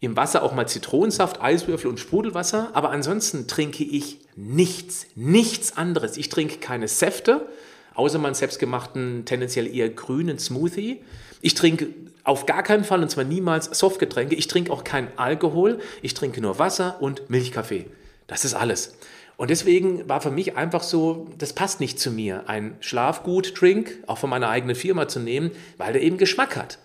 im 0.00 0.16
Wasser 0.16 0.42
auch 0.42 0.54
mal 0.54 0.66
Zitronensaft, 0.66 1.42
Eiswürfel 1.42 1.90
und 1.90 2.00
Sprudelwasser, 2.00 2.70
aber 2.72 2.90
ansonsten 2.90 3.46
trinke 3.46 3.84
ich 3.84 4.20
nichts, 4.36 5.06
nichts 5.14 5.76
anderes. 5.76 6.16
Ich 6.16 6.30
trinke 6.30 6.56
keine 6.56 6.88
Säfte, 6.88 7.46
außer 7.94 8.18
meinen 8.18 8.34
selbstgemachten, 8.34 9.24
tendenziell 9.24 9.66
eher 9.66 9.88
grünen 9.88 10.38
Smoothie. 10.38 11.00
Ich 11.40 11.54
trinke 11.54 11.88
auf 12.24 12.46
gar 12.46 12.62
keinen 12.62 12.84
Fall, 12.84 13.02
und 13.02 13.10
zwar 13.10 13.24
niemals 13.24 13.66
Softgetränke. 13.78 14.34
Ich 14.34 14.48
trinke 14.48 14.72
auch 14.72 14.84
keinen 14.84 15.08
Alkohol. 15.16 15.78
Ich 16.02 16.14
trinke 16.14 16.40
nur 16.40 16.58
Wasser 16.58 16.98
und 17.00 17.30
Milchkaffee. 17.30 17.86
Das 18.26 18.44
ist 18.44 18.54
alles. 18.54 18.96
Und 19.36 19.48
deswegen 19.48 20.06
war 20.06 20.20
für 20.20 20.30
mich 20.30 20.56
einfach 20.56 20.82
so, 20.82 21.28
das 21.38 21.54
passt 21.54 21.80
nicht 21.80 21.98
zu 21.98 22.10
mir, 22.10 22.46
ein 22.46 22.76
Schlafgut-Drink 22.80 24.04
auch 24.06 24.18
von 24.18 24.28
meiner 24.28 24.50
eigenen 24.50 24.76
Firma 24.76 25.08
zu 25.08 25.18
nehmen, 25.18 25.50
weil 25.78 25.94
der 25.94 26.02
eben 26.02 26.18
Geschmack 26.18 26.56
hat. 26.56 26.78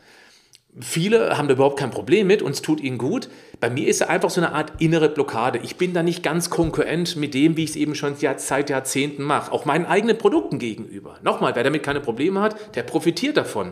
Viele 0.81 1.37
haben 1.37 1.47
da 1.47 1.53
überhaupt 1.53 1.79
kein 1.79 1.91
Problem 1.91 2.27
mit 2.27 2.41
und 2.41 2.51
es 2.51 2.61
tut 2.61 2.81
ihnen 2.81 2.97
gut. 2.97 3.29
Bei 3.61 3.69
mir 3.69 3.87
ist 3.87 4.01
er 4.01 4.09
einfach 4.09 4.29
so 4.29 4.41
eine 4.41 4.51
Art 4.51 4.73
innere 4.79 5.07
Blockade. 5.07 5.59
Ich 5.63 5.77
bin 5.77 5.93
da 5.93 6.03
nicht 6.03 6.21
ganz 6.21 6.49
konkurrent 6.49 7.15
mit 7.15 7.33
dem, 7.33 7.55
wie 7.55 7.63
ich 7.63 7.69
es 7.71 7.75
eben 7.77 7.95
schon 7.95 8.15
seit 8.17 8.69
Jahrzehnten 8.69 9.23
mache. 9.23 9.53
Auch 9.53 9.63
meinen 9.63 9.85
eigenen 9.85 10.17
Produkten 10.17 10.59
gegenüber. 10.59 11.17
Nochmal, 11.23 11.55
wer 11.55 11.63
damit 11.63 11.83
keine 11.83 12.01
Probleme 12.01 12.41
hat, 12.41 12.75
der 12.75 12.83
profitiert 12.83 13.37
davon. 13.37 13.71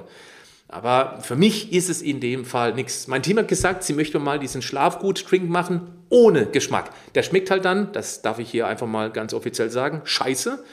Aber 0.70 1.20
für 1.22 1.36
mich 1.36 1.74
ist 1.74 1.90
es 1.90 2.02
in 2.02 2.22
dem 2.22 2.46
Fall 2.46 2.74
nichts. 2.74 3.08
Mein 3.08 3.22
Team 3.22 3.38
hat 3.38 3.50
gesagt, 3.50 3.84
sie 3.84 3.94
möchte 3.94 4.18
mal 4.20 4.40
diesen 4.40 4.62
Schlafgut-Drink 4.62 5.50
machen 5.50 5.92
ohne 6.10 6.46
Geschmack. 6.46 6.90
Der 7.16 7.24
schmeckt 7.24 7.52
halt 7.52 7.66
dann, 7.66 7.92
das 7.92 8.22
darf 8.22 8.40
ich 8.40 8.50
hier 8.50 8.66
einfach 8.66 8.88
mal 8.88 9.12
ganz 9.12 9.34
offiziell 9.34 9.70
sagen, 9.70 10.02
scheiße. 10.06 10.64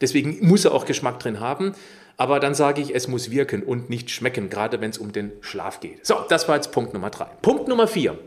Deswegen 0.00 0.46
muss 0.46 0.64
er 0.64 0.74
auch 0.74 0.84
Geschmack 0.84 1.20
drin 1.20 1.40
haben. 1.40 1.74
Aber 2.16 2.40
dann 2.40 2.54
sage 2.54 2.80
ich, 2.80 2.94
es 2.94 3.08
muss 3.08 3.30
wirken 3.30 3.62
und 3.62 3.90
nicht 3.90 4.10
schmecken, 4.10 4.48
gerade 4.48 4.80
wenn 4.80 4.90
es 4.90 4.98
um 4.98 5.12
den 5.12 5.32
Schlaf 5.40 5.80
geht. 5.80 6.06
So, 6.06 6.16
das 6.28 6.48
war 6.48 6.56
jetzt 6.56 6.72
Punkt 6.72 6.94
Nummer 6.94 7.10
drei. 7.10 7.26
Punkt 7.42 7.68
Nummer 7.68 7.86
vier. 7.86 8.18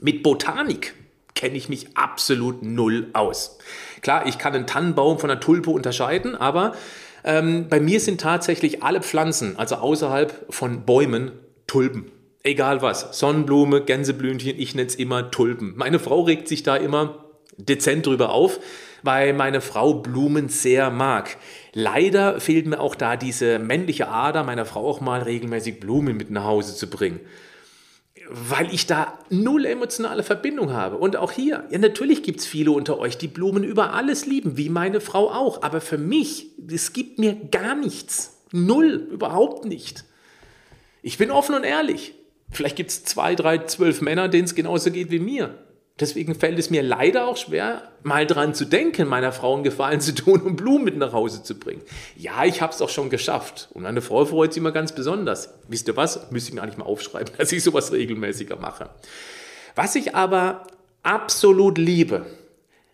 Mit 0.00 0.22
Botanik 0.22 0.94
kenne 1.34 1.56
ich 1.56 1.68
mich 1.68 1.96
absolut 1.96 2.62
null 2.62 3.08
aus. 3.12 3.58
Klar, 4.02 4.26
ich 4.26 4.38
kann 4.38 4.54
einen 4.54 4.66
Tannenbaum 4.66 5.18
von 5.18 5.30
einer 5.30 5.40
Tulpe 5.40 5.70
unterscheiden, 5.70 6.34
aber 6.34 6.72
ähm, 7.24 7.68
bei 7.68 7.80
mir 7.80 8.00
sind 8.00 8.20
tatsächlich 8.20 8.82
alle 8.82 9.02
Pflanzen, 9.02 9.58
also 9.58 9.76
außerhalb 9.76 10.46
von 10.50 10.84
Bäumen, 10.84 11.32
Tulpen. 11.66 12.10
Egal 12.42 12.80
was. 12.80 13.18
Sonnenblume, 13.18 13.82
Gänseblümchen, 13.82 14.58
ich 14.58 14.74
nenne 14.74 14.86
es 14.86 14.94
immer 14.94 15.30
Tulpen. 15.30 15.74
Meine 15.76 15.98
Frau 15.98 16.22
regt 16.22 16.48
sich 16.48 16.62
da 16.62 16.76
immer 16.76 17.24
dezent 17.56 18.06
drüber 18.06 18.30
auf, 18.30 18.60
weil 19.02 19.32
meine 19.32 19.60
Frau 19.60 19.94
Blumen 19.94 20.48
sehr 20.48 20.90
mag. 20.90 21.36
Leider 21.78 22.40
fehlt 22.40 22.64
mir 22.64 22.80
auch 22.80 22.94
da 22.94 23.18
diese 23.18 23.58
männliche 23.58 24.08
Ader, 24.08 24.44
meiner 24.44 24.64
Frau 24.64 24.88
auch 24.88 25.02
mal 25.02 25.20
regelmäßig 25.20 25.78
Blumen 25.78 26.16
mit 26.16 26.30
nach 26.30 26.44
Hause 26.44 26.74
zu 26.74 26.88
bringen. 26.88 27.20
Weil 28.30 28.72
ich 28.72 28.86
da 28.86 29.18
null 29.28 29.66
emotionale 29.66 30.22
Verbindung 30.22 30.72
habe. 30.72 30.96
Und 30.96 31.16
auch 31.16 31.32
hier, 31.32 31.64
ja, 31.68 31.76
natürlich 31.76 32.22
gibt 32.22 32.40
es 32.40 32.46
viele 32.46 32.70
unter 32.70 32.98
euch, 32.98 33.18
die 33.18 33.28
Blumen 33.28 33.62
über 33.62 33.92
alles 33.92 34.24
lieben, 34.24 34.56
wie 34.56 34.70
meine 34.70 35.02
Frau 35.02 35.30
auch. 35.30 35.62
Aber 35.62 35.82
für 35.82 35.98
mich, 35.98 36.46
es 36.66 36.94
gibt 36.94 37.18
mir 37.18 37.34
gar 37.34 37.74
nichts. 37.74 38.42
Null, 38.52 39.06
überhaupt 39.12 39.66
nicht. 39.66 40.04
Ich 41.02 41.18
bin 41.18 41.30
offen 41.30 41.54
und 41.56 41.64
ehrlich. 41.64 42.14
Vielleicht 42.52 42.76
gibt 42.76 42.88
es 42.88 43.04
zwei, 43.04 43.34
drei, 43.34 43.58
zwölf 43.58 44.00
Männer, 44.00 44.28
denen 44.28 44.44
es 44.44 44.54
genauso 44.54 44.90
geht 44.90 45.10
wie 45.10 45.18
mir. 45.18 45.54
Deswegen 45.98 46.34
fällt 46.34 46.58
es 46.58 46.68
mir 46.68 46.82
leider 46.82 47.26
auch 47.26 47.38
schwer, 47.38 47.90
mal 48.02 48.26
dran 48.26 48.52
zu 48.52 48.66
denken, 48.66 49.08
meiner 49.08 49.32
Frau 49.32 49.54
einen 49.54 49.64
Gefallen 49.64 50.00
zu 50.02 50.14
tun 50.14 50.42
und 50.42 50.56
Blumen 50.56 50.84
mit 50.84 50.96
nach 50.98 51.14
Hause 51.14 51.42
zu 51.42 51.58
bringen. 51.58 51.80
Ja, 52.16 52.44
ich 52.44 52.60
habe 52.60 52.72
es 52.72 52.82
auch 52.82 52.90
schon 52.90 53.08
geschafft. 53.08 53.68
Und 53.72 53.84
meine 53.84 54.02
Frau 54.02 54.26
freut 54.26 54.52
sich 54.52 54.60
immer 54.60 54.72
ganz 54.72 54.94
besonders. 54.94 55.54
Wisst 55.68 55.88
ihr 55.88 55.96
was? 55.96 56.30
Müsste 56.30 56.50
ich 56.50 56.54
mir 56.54 56.62
eigentlich 56.62 56.76
mal 56.76 56.84
aufschreiben, 56.84 57.32
dass 57.38 57.50
ich 57.50 57.62
sowas 57.62 57.92
regelmäßiger 57.92 58.56
mache. 58.56 58.90
Was 59.74 59.94
ich 59.94 60.14
aber 60.14 60.66
absolut 61.02 61.78
liebe, 61.78 62.26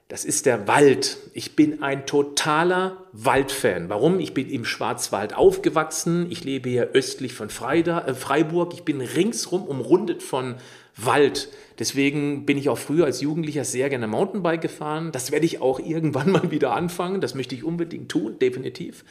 das 0.06 0.25
ist 0.25 0.47
der 0.47 0.68
Wald. 0.68 1.16
Ich 1.32 1.56
bin 1.56 1.82
ein 1.82 2.06
totaler 2.06 2.99
Waldfan. 3.12 3.88
Warum? 3.88 4.21
Ich 4.21 4.35
bin 4.35 4.49
im 4.50 4.64
Schwarzwald 4.64 5.35
aufgewachsen. 5.35 6.30
Ich 6.30 6.44
lebe 6.44 6.68
hier 6.68 6.90
östlich 6.92 7.32
von 7.32 7.49
äh, 7.49 8.14
Freiburg. 8.14 8.75
Ich 8.75 8.82
bin 8.82 9.00
ringsrum 9.00 9.64
umrundet 9.64 10.23
von 10.23 10.56
Wald. 10.96 11.49
Deswegen 11.78 12.44
bin 12.44 12.58
ich 12.58 12.68
auch 12.68 12.78
früher 12.78 13.06
als 13.06 13.20
Jugendlicher 13.20 13.64
sehr 13.64 13.88
gerne 13.88 14.06
Mountainbike 14.06 14.61
gefahren. 14.61 15.11
Das 15.12 15.32
werde 15.32 15.46
ich 15.46 15.61
auch 15.61 15.80
irgendwann 15.84 16.30
mal 16.30 16.50
wieder 16.50 16.72
anfangen. 16.75 17.20
Das 17.20 17.34
möchte 17.34 17.54
ich 17.54 17.64
unbedingt 17.64 18.11
tun, 18.11 18.38
definitiv. 18.38 19.04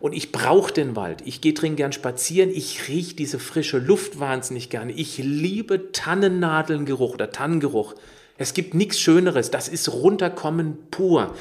Und 0.00 0.12
ich 0.12 0.32
brauche 0.32 0.72
den 0.72 0.96
Wald. 0.96 1.22
Ich 1.24 1.40
gehe 1.40 1.52
drin 1.52 1.76
gern 1.76 1.92
spazieren. 1.92 2.50
Ich 2.50 2.88
rieche 2.88 3.16
diese 3.16 3.38
frische 3.38 3.78
Luft 3.78 4.20
wahnsinnig 4.20 4.70
gerne. 4.70 4.92
Ich 4.92 5.18
liebe 5.18 5.92
Tannennadelngeruch 5.92 7.14
oder 7.14 7.30
Tannengeruch. 7.30 7.94
Es 8.36 8.54
gibt 8.54 8.74
nichts 8.74 9.00
Schöneres. 9.00 9.50
Das 9.50 9.68
ist 9.68 9.92
runterkommen 9.92 10.78
pur. 10.90 11.34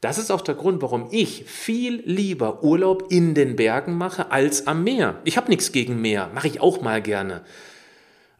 Das 0.00 0.16
ist 0.16 0.30
auch 0.30 0.40
der 0.40 0.54
Grund, 0.54 0.80
warum 0.80 1.08
ich 1.10 1.44
viel 1.44 2.02
lieber 2.04 2.62
Urlaub 2.62 3.06
in 3.10 3.34
den 3.34 3.56
Bergen 3.56 3.98
mache 3.98 4.30
als 4.30 4.66
am 4.66 4.84
Meer. 4.84 5.20
Ich 5.24 5.36
habe 5.36 5.48
nichts 5.50 5.72
gegen 5.72 6.00
Meer, 6.00 6.30
mache 6.34 6.46
ich 6.46 6.60
auch 6.60 6.80
mal 6.80 7.02
gerne. 7.02 7.42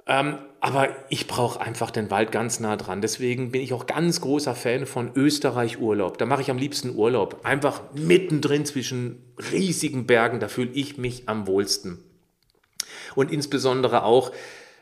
Ähm, 0.07 0.39
aber 0.61 0.89
ich 1.09 1.27
brauche 1.27 1.61
einfach 1.61 1.91
den 1.91 2.11
Wald 2.11 2.33
ganz 2.33 2.59
nah 2.59 2.77
dran. 2.77 3.01
Deswegen 3.01 3.53
bin 3.53 3.63
ich 3.63 3.73
auch 3.73 3.87
ganz 3.87 4.21
großer 4.21 4.55
Fan 4.55 4.87
von 4.87 5.13
Österreich-Urlaub. 5.15 6.19
Da 6.19 6.27
mache 6.27 6.43
ich 6.43 6.51
am 6.51 6.59
liebsten 6.59 6.95
Urlaub. 6.97 7.45
Einfach 7.45 7.83
mittendrin 7.95 8.65
zwischen 8.65 9.23
riesigen 9.53 10.07
Bergen. 10.07 10.41
Da 10.41 10.49
fühle 10.49 10.71
ich 10.73 10.99
mich 10.99 11.29
am 11.29 11.47
wohlsten. 11.47 12.03
Und 13.15 13.31
insbesondere 13.31 14.03
auch, 14.03 14.33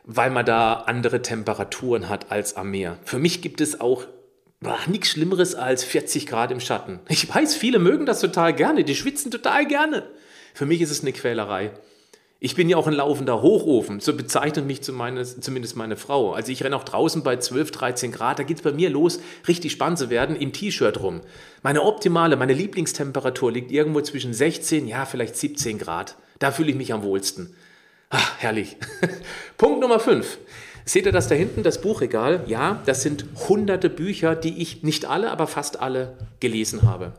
weil 0.04 0.30
man 0.30 0.46
da 0.46 0.74
andere 0.74 1.20
Temperaturen 1.20 2.08
hat 2.08 2.30
als 2.30 2.56
am 2.56 2.70
Meer. 2.70 2.98
Für 3.04 3.18
mich 3.18 3.42
gibt 3.42 3.60
es 3.60 3.80
auch 3.80 4.06
nichts 4.86 5.10
Schlimmeres 5.10 5.54
als 5.54 5.84
40 5.84 6.26
Grad 6.26 6.50
im 6.50 6.60
Schatten. 6.60 7.00
Ich 7.08 7.32
weiß, 7.32 7.54
viele 7.54 7.78
mögen 7.78 8.06
das 8.06 8.20
total 8.20 8.54
gerne, 8.54 8.84
die 8.84 8.94
schwitzen 8.94 9.30
total 9.30 9.66
gerne. 9.66 10.08
Für 10.54 10.64
mich 10.64 10.80
ist 10.80 10.90
es 10.90 11.02
eine 11.02 11.12
Quälerei. 11.12 11.72
Ich 12.38 12.54
bin 12.54 12.68
ja 12.68 12.76
auch 12.76 12.86
ein 12.86 12.92
laufender 12.92 13.40
Hochofen, 13.40 14.00
so 14.00 14.14
bezeichnet 14.14 14.66
mich 14.66 14.82
zumindest 14.82 15.74
meine 15.74 15.96
Frau. 15.96 16.34
Also 16.34 16.52
ich 16.52 16.62
renne 16.62 16.76
auch 16.76 16.84
draußen 16.84 17.22
bei 17.22 17.36
12, 17.36 17.70
13 17.70 18.12
Grad, 18.12 18.38
da 18.38 18.42
geht 18.42 18.58
es 18.58 18.62
bei 18.62 18.72
mir 18.72 18.90
los, 18.90 19.20
richtig 19.48 19.72
spannend 19.72 19.98
zu 19.98 20.10
werden, 20.10 20.36
im 20.36 20.52
T-Shirt 20.52 21.00
rum. 21.00 21.22
Meine 21.62 21.82
optimale, 21.82 22.36
meine 22.36 22.52
Lieblingstemperatur 22.52 23.50
liegt 23.50 23.72
irgendwo 23.72 24.02
zwischen 24.02 24.34
16, 24.34 24.86
ja 24.86 25.06
vielleicht 25.06 25.36
17 25.36 25.78
Grad. 25.78 26.16
Da 26.38 26.52
fühle 26.52 26.70
ich 26.70 26.76
mich 26.76 26.92
am 26.92 27.02
wohlsten. 27.02 27.56
Ach, 28.10 28.34
herrlich. 28.38 28.76
Punkt 29.58 29.80
Nummer 29.80 29.98
5. 29.98 30.38
Seht 30.84 31.06
ihr 31.06 31.12
das 31.12 31.26
da 31.26 31.34
hinten, 31.34 31.64
das 31.64 31.80
Buchregal? 31.80 32.44
Ja, 32.46 32.80
das 32.86 33.02
sind 33.02 33.24
hunderte 33.48 33.90
Bücher, 33.90 34.36
die 34.36 34.62
ich 34.62 34.84
nicht 34.84 35.04
alle, 35.04 35.32
aber 35.32 35.48
fast 35.48 35.80
alle 35.80 36.16
gelesen 36.38 36.82
habe. 36.82 37.12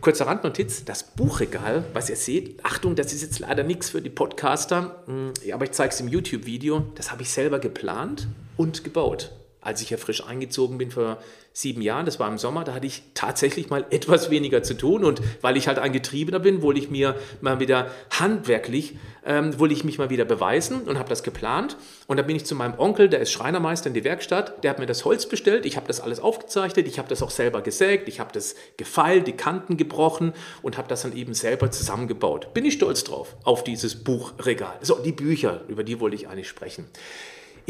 Kurze 0.00 0.26
Randnotiz, 0.26 0.84
das 0.84 1.02
Buchregal, 1.02 1.84
was 1.92 2.08
ihr 2.08 2.14
seht, 2.14 2.64
Achtung, 2.64 2.94
das 2.94 3.12
ist 3.12 3.22
jetzt 3.22 3.40
leider 3.40 3.64
nichts 3.64 3.90
für 3.90 4.00
die 4.00 4.10
Podcaster, 4.10 5.02
hm, 5.06 5.32
aber 5.52 5.64
ich 5.64 5.72
zeige 5.72 5.92
es 5.92 6.00
im 6.00 6.06
YouTube-Video, 6.06 6.84
das 6.94 7.10
habe 7.10 7.22
ich 7.22 7.30
selber 7.30 7.58
geplant 7.58 8.28
und 8.56 8.84
gebaut 8.84 9.32
als 9.60 9.82
ich 9.82 9.90
ja 9.90 9.96
frisch 9.96 10.24
eingezogen 10.24 10.78
bin 10.78 10.90
vor 10.90 11.18
sieben 11.52 11.82
Jahren, 11.82 12.06
das 12.06 12.20
war 12.20 12.28
im 12.28 12.38
Sommer, 12.38 12.62
da 12.62 12.72
hatte 12.74 12.86
ich 12.86 13.02
tatsächlich 13.14 13.68
mal 13.68 13.84
etwas 13.90 14.30
weniger 14.30 14.62
zu 14.62 14.74
tun 14.74 15.04
und 15.04 15.20
weil 15.40 15.56
ich 15.56 15.66
halt 15.66 15.78
ein 15.78 15.92
Getriebener 15.92 16.38
bin, 16.38 16.62
wollte 16.62 16.78
ich 16.78 16.90
mir 16.90 17.16
mal 17.40 17.58
wieder 17.58 17.90
handwerklich, 18.10 18.96
ähm, 19.26 19.58
wollte 19.58 19.74
ich 19.74 19.82
mich 19.82 19.98
mal 19.98 20.08
wieder 20.08 20.24
beweisen 20.24 20.82
und 20.82 20.98
habe 20.98 21.08
das 21.08 21.24
geplant 21.24 21.76
und 22.06 22.16
da 22.16 22.22
bin 22.22 22.36
ich 22.36 22.46
zu 22.46 22.54
meinem 22.54 22.78
Onkel, 22.78 23.08
der 23.08 23.18
ist 23.20 23.32
Schreinermeister 23.32 23.88
in 23.88 23.94
die 23.94 24.04
Werkstatt, 24.04 24.62
der 24.62 24.70
hat 24.70 24.78
mir 24.78 24.86
das 24.86 25.04
Holz 25.04 25.26
bestellt, 25.26 25.66
ich 25.66 25.76
habe 25.76 25.88
das 25.88 26.00
alles 26.00 26.20
aufgezeichnet, 26.20 26.86
ich 26.86 26.98
habe 26.98 27.08
das 27.08 27.22
auch 27.22 27.30
selber 27.30 27.60
gesägt, 27.60 28.08
ich 28.08 28.20
habe 28.20 28.30
das 28.32 28.54
gefeilt, 28.76 29.26
die 29.26 29.32
Kanten 29.32 29.76
gebrochen 29.76 30.34
und 30.62 30.78
habe 30.78 30.86
das 30.86 31.02
dann 31.02 31.16
eben 31.16 31.34
selber 31.34 31.72
zusammengebaut. 31.72 32.54
Bin 32.54 32.64
ich 32.64 32.74
stolz 32.74 33.02
drauf, 33.02 33.36
auf 33.42 33.64
dieses 33.64 34.04
Buchregal. 34.04 34.78
So, 34.82 34.94
die 34.94 35.12
Bücher, 35.12 35.62
über 35.66 35.82
die 35.82 35.98
wollte 35.98 36.14
ich 36.14 36.28
eigentlich 36.28 36.48
sprechen. 36.48 36.86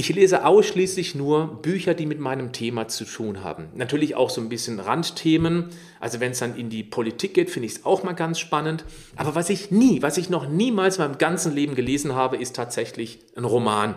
Ich 0.01 0.11
lese 0.11 0.47
ausschließlich 0.47 1.17
nur 1.17 1.61
Bücher, 1.61 1.93
die 1.93 2.07
mit 2.07 2.21
meinem 2.21 2.53
Thema 2.53 2.87
zu 2.87 3.05
tun 3.05 3.43
haben. 3.43 3.71
Natürlich 3.75 4.15
auch 4.15 4.31
so 4.31 4.41
ein 4.41 4.49
bisschen 4.49 4.79
Randthemen. 4.79 5.71
Also 5.99 6.21
wenn 6.21 6.31
es 6.31 6.39
dann 6.39 6.55
in 6.55 6.71
die 6.71 6.85
Politik 6.85 7.35
geht, 7.35 7.51
finde 7.51 7.67
ich 7.67 7.73
es 7.73 7.85
auch 7.85 8.05
mal 8.05 8.13
ganz 8.13 8.39
spannend. 8.39 8.85
Aber 9.17 9.35
was 9.35 9.51
ich 9.51 9.73
nie, 9.73 10.01
was 10.01 10.17
ich 10.17 10.31
noch 10.31 10.49
niemals 10.49 10.99
in 10.99 11.03
meinem 11.03 11.19
ganzen 11.19 11.53
Leben 11.53 11.75
gelesen 11.75 12.15
habe, 12.15 12.37
ist 12.37 12.55
tatsächlich 12.55 13.19
ein 13.35 13.43
Roman. 13.43 13.97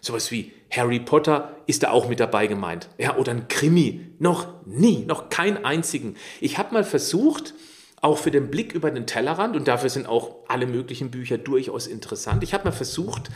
Sowas 0.00 0.32
wie 0.32 0.50
Harry 0.68 0.98
Potter 0.98 1.54
ist 1.68 1.84
da 1.84 1.90
auch 1.92 2.08
mit 2.08 2.18
dabei 2.18 2.48
gemeint. 2.48 2.88
Ja, 2.98 3.16
oder 3.16 3.30
ein 3.30 3.46
Krimi. 3.46 4.00
Noch 4.18 4.48
nie, 4.64 5.04
noch 5.06 5.28
keinen 5.28 5.64
einzigen. 5.64 6.16
Ich 6.40 6.58
habe 6.58 6.74
mal 6.74 6.82
versucht, 6.82 7.54
auch 8.02 8.18
für 8.18 8.32
den 8.32 8.50
Blick 8.50 8.72
über 8.72 8.90
den 8.90 9.06
Tellerrand, 9.06 9.54
und 9.54 9.68
dafür 9.68 9.90
sind 9.90 10.06
auch 10.06 10.38
alle 10.48 10.66
möglichen 10.66 11.12
Bücher 11.12 11.38
durchaus 11.38 11.86
interessant. 11.86 12.42
Ich 12.42 12.52
habe 12.52 12.64
mal 12.64 12.72
versucht, 12.72 13.30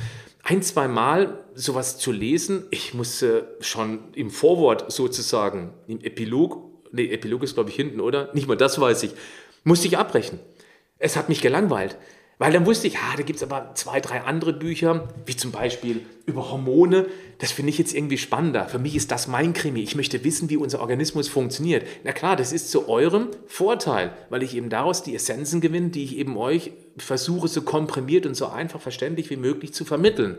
ein, 0.50 0.62
zwei 0.62 0.88
Mal 0.88 1.45
sowas 1.54 1.97
zu 1.99 2.11
lesen. 2.11 2.64
Ich 2.73 2.92
musste 2.92 3.57
schon 3.61 4.00
im 4.14 4.30
Vorwort 4.30 4.90
sozusagen, 4.90 5.73
im 5.87 6.00
Epilog, 6.00 6.90
nee, 6.90 7.07
Epilog 7.07 7.45
ist 7.45 7.54
glaube 7.54 7.71
ich 7.71 7.76
hinten, 7.76 8.00
oder? 8.00 8.35
Nicht 8.35 8.49
mal 8.49 8.57
das 8.57 8.80
weiß 8.80 9.04
ich, 9.04 9.12
musste 9.62 9.87
ich 9.87 9.97
abbrechen. 9.97 10.40
Es 10.99 11.16
hat 11.16 11.28
mich 11.28 11.40
gelangweilt. 11.40 11.97
Weil 12.40 12.54
dann 12.54 12.64
wusste 12.64 12.87
ich, 12.87 12.97
ah, 12.97 13.16
da 13.18 13.23
gibt 13.23 13.37
es 13.37 13.42
aber 13.42 13.73
zwei, 13.75 14.00
drei 14.00 14.23
andere 14.23 14.54
Bücher, 14.54 15.11
wie 15.26 15.37
zum 15.37 15.52
Beispiel 15.52 16.00
über 16.25 16.50
Hormone. 16.50 17.04
Das 17.37 17.52
finde 17.52 17.68
ich 17.68 17.76
jetzt 17.76 17.94
irgendwie 17.94 18.16
spannender. 18.16 18.66
Für 18.66 18.78
mich 18.78 18.97
ist 18.97 19.11
das 19.11 19.28
mein 19.28 19.52
Krimi. 19.52 19.82
Ich 19.82 19.94
möchte 19.94 20.25
wissen, 20.25 20.49
wie 20.49 20.56
unser 20.56 20.80
Organismus 20.80 21.28
funktioniert. 21.28 21.87
Na 22.02 22.12
klar, 22.12 22.37
das 22.37 22.54
ist 22.54 22.70
zu 22.70 22.88
eurem 22.88 23.28
Vorteil, 23.47 24.14
weil 24.30 24.42
ich 24.42 24.56
eben 24.56 24.70
daraus 24.70 25.02
die 25.02 25.14
Essenzen 25.14 25.61
gewinne, 25.61 25.90
die 25.90 26.02
ich 26.02 26.16
eben 26.16 26.38
euch 26.38 26.73
versuche, 26.97 27.47
so 27.47 27.61
komprimiert 27.61 28.25
und 28.25 28.35
so 28.35 28.47
einfach 28.47 28.80
verständlich 28.80 29.28
wie 29.28 29.37
möglich 29.37 29.75
zu 29.75 29.85
vermitteln 29.85 30.38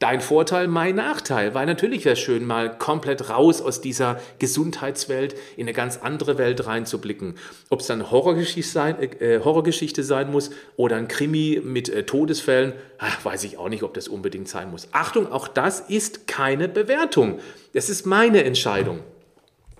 dein 0.00 0.20
Vorteil, 0.20 0.66
mein 0.66 0.96
Nachteil. 0.96 1.54
Weil 1.54 1.66
natürlich 1.66 2.04
wäre 2.04 2.14
es 2.14 2.18
schön, 2.20 2.44
mal 2.44 2.76
komplett 2.76 3.30
raus 3.30 3.60
aus 3.60 3.80
dieser 3.80 4.20
Gesundheitswelt 4.40 5.36
in 5.56 5.64
eine 5.64 5.72
ganz 5.72 5.98
andere 5.98 6.38
Welt 6.38 6.66
reinzublicken. 6.66 7.36
Ob 7.68 7.80
es 7.80 7.86
dann 7.86 8.10
Horrorgeschichte 8.10 8.70
sein, 8.70 8.96
äh, 9.20 9.40
Horrorgeschichte 9.44 10.02
sein 10.02 10.32
muss 10.32 10.50
oder 10.76 10.96
ein 10.96 11.06
Krimi 11.06 11.60
mit 11.62 11.88
äh, 11.88 12.04
Todesfällen, 12.04 12.72
ach, 12.98 13.24
weiß 13.24 13.44
ich 13.44 13.58
auch 13.58 13.68
nicht, 13.68 13.84
ob 13.84 13.94
das 13.94 14.08
unbedingt 14.08 14.48
sein 14.48 14.70
muss. 14.70 14.88
Achtung, 14.92 15.30
auch 15.30 15.46
das 15.46 15.80
ist 15.80 16.26
keine 16.26 16.68
Bewertung. 16.68 17.38
Das 17.74 17.88
ist 17.88 18.06
meine 18.06 18.42
Entscheidung. 18.44 19.00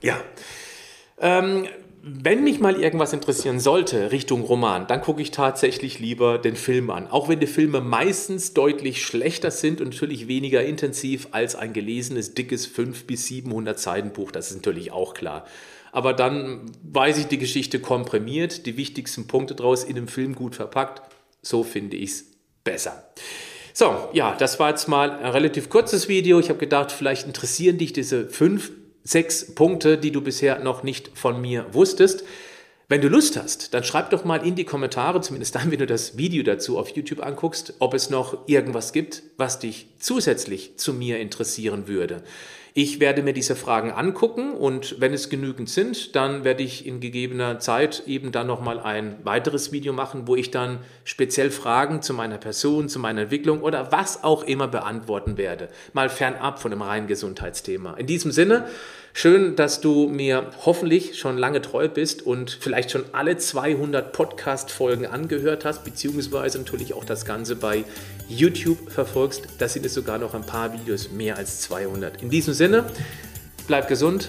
Ja. 0.03 0.21
Ähm, 1.19 1.67
wenn 2.03 2.45
mich 2.45 2.61
mal 2.61 2.81
irgendwas 2.81 3.13
interessieren 3.13 3.61
sollte 3.61 4.11
Richtung 4.11 4.43
Roman, 4.43 4.87
dann 4.87 5.03
gucke 5.03 5.21
ich 5.21 5.33
tatsächlich 5.33 5.99
lieber 5.99 6.39
den 6.39 6.57
Film 6.57 6.91
an. 6.91 7.07
Auch 7.07 7.29
wenn 7.29 7.41
die 7.41 7.47
Filme 7.47 7.81
meistens 7.81 8.55
deutlich 8.55 9.05
schlechter 9.05 9.51
sind 9.51 9.81
und 9.81 9.89
natürlich 9.89 10.27
weniger 10.27 10.65
intensiv 10.65 11.29
als 11.33 11.57
ein 11.57 11.73
gelesenes, 11.73 12.35
dickes 12.35 12.67
500 12.67 13.07
bis 13.07 13.27
700 13.27 13.79
Seiten 13.79 14.13
Buch. 14.13 14.31
Das 14.31 14.51
ist 14.51 14.57
natürlich 14.57 14.93
auch 14.93 15.13
klar. 15.13 15.45
Aber 15.93 16.15
dann 16.15 16.73
weiß 16.85 17.19
ich 17.19 17.27
die 17.27 17.39
Geschichte 17.39 17.81
komprimiert, 17.81 18.65
die 18.65 18.77
wichtigsten 18.77 19.27
Punkte 19.27 19.55
daraus 19.55 19.85
in 19.85 19.97
dem 19.97 20.09
Film 20.09 20.35
gut 20.35 20.55
verpackt. 20.55 21.03
So 21.43 21.65
finde 21.65 21.97
ich 21.97 22.11
es 22.11 22.25
besser. 22.65 23.13
So, 23.75 24.09
ja, 24.13 24.35
das 24.39 24.59
war 24.59 24.71
jetzt 24.71 24.89
mal 24.89 25.11
ein 25.11 25.31
relativ 25.31 25.69
kurzes 25.69 26.09
Video. 26.09 26.39
Ich 26.41 26.49
habe 26.49 26.59
gedacht, 26.59 26.93
vielleicht 26.93 27.27
interessieren 27.27 27.79
dich 27.79 27.93
diese 27.93 28.29
fünf 28.29 28.71
sechs 29.05 29.55
Punkte, 29.55 29.99
die 29.99 30.13
du 30.13 30.21
bisher 30.21 30.59
noch 30.61 30.83
nicht 30.83 31.11
von 31.15 31.41
mir 31.41 31.67
wusstest. 31.73 32.25
Wenn 32.89 33.01
du 33.01 33.09
Lust 33.09 33.41
hast, 33.41 33.73
dann 33.73 33.85
schreib 33.85 34.11
doch 34.11 34.25
mal 34.25 34.45
in 34.45 34.57
die 34.57 34.65
Kommentare, 34.65 35.21
zumindest 35.21 35.55
dann, 35.55 35.71
wenn 35.71 35.79
du 35.79 35.87
das 35.87 36.17
Video 36.17 36.43
dazu 36.43 36.79
auf 36.79 36.89
YouTube 36.91 37.25
anguckst, 37.25 37.75
ob 37.79 37.95
es 37.95 38.11
noch 38.11 38.49
irgendwas 38.49 38.93
gibt, 38.93 39.23
was 39.37 39.61
dich 39.61 39.87
zusätzlich 39.99 40.77
zu 40.77 40.93
mir 40.93 41.21
interessieren 41.21 41.87
würde. 41.87 42.23
Ich 42.83 42.99
werde 42.99 43.23
mir 43.23 43.35
diese 43.35 43.57
Fragen 43.57 43.91
angucken 43.91 44.55
und 44.55 45.03
wenn 45.03 45.13
es 45.13 45.29
genügend 45.29 45.69
sind, 45.69 46.17
dann 46.17 46.45
werde 46.45 46.63
ich 46.63 46.87
in 46.87 46.99
gegebener 46.99 47.59
Zeit 47.59 48.05
eben 48.07 48.33
dann 48.33 48.47
nochmal 48.47 48.81
ein 48.81 49.19
weiteres 49.23 49.71
Video 49.71 49.93
machen, 49.93 50.23
wo 50.27 50.35
ich 50.35 50.51
dann 50.51 50.79
speziell 51.05 51.51
Fragen 51.51 52.01
zu 52.01 52.15
meiner 52.15 52.39
Person, 52.39 52.89
zu 52.89 52.99
meiner 52.99 53.21
Entwicklung 53.21 53.61
oder 53.61 53.93
was 53.93 54.25
auch 54.25 54.45
immer 54.45 54.67
beantworten 54.67 55.37
werde. 55.37 55.69
Mal 55.93 56.09
fernab 56.09 56.59
von 56.59 56.71
dem 56.71 56.81
reinen 56.81 57.07
Gesundheitsthema. 57.07 57.99
In 57.99 58.07
diesem 58.07 58.33
Sinne, 58.33 58.67
Schön, 59.13 59.57
dass 59.57 59.81
du 59.81 60.09
mir 60.09 60.51
hoffentlich 60.65 61.19
schon 61.19 61.37
lange 61.37 61.61
treu 61.61 61.89
bist 61.89 62.23
und 62.23 62.57
vielleicht 62.61 62.93
schon 62.93 63.05
alle 63.13 63.37
200 63.37 64.13
Podcast-Folgen 64.13 65.07
angehört 65.07 65.65
hast, 65.65 65.85
beziehungsweise 65.85 66.59
natürlich 66.59 66.95
auch 66.95 67.05
das 67.05 67.25
Ganze 67.25 67.57
bei 67.57 67.85
YouTube 68.29 68.91
verfolgst. 68.91 69.49
Da 69.59 69.69
sind 69.69 69.85
es 69.85 69.95
sogar 69.95 70.19
noch 70.19 70.35
ein 70.35 70.47
paar 70.47 70.73
Videos 70.73 71.11
mehr 71.11 71.37
als 71.37 71.61
200. 71.63 72.23
In 72.23 72.31
diesem 72.31 72.55
Sinne, 72.55 72.85
bleib 73.67 73.89
gesund. 73.89 74.29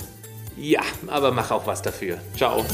Ja, 0.58 0.82
aber 1.08 1.32
mach 1.32 1.52
auch 1.52 1.68
was 1.68 1.82
dafür. 1.82 2.18
Ciao. 2.36 2.66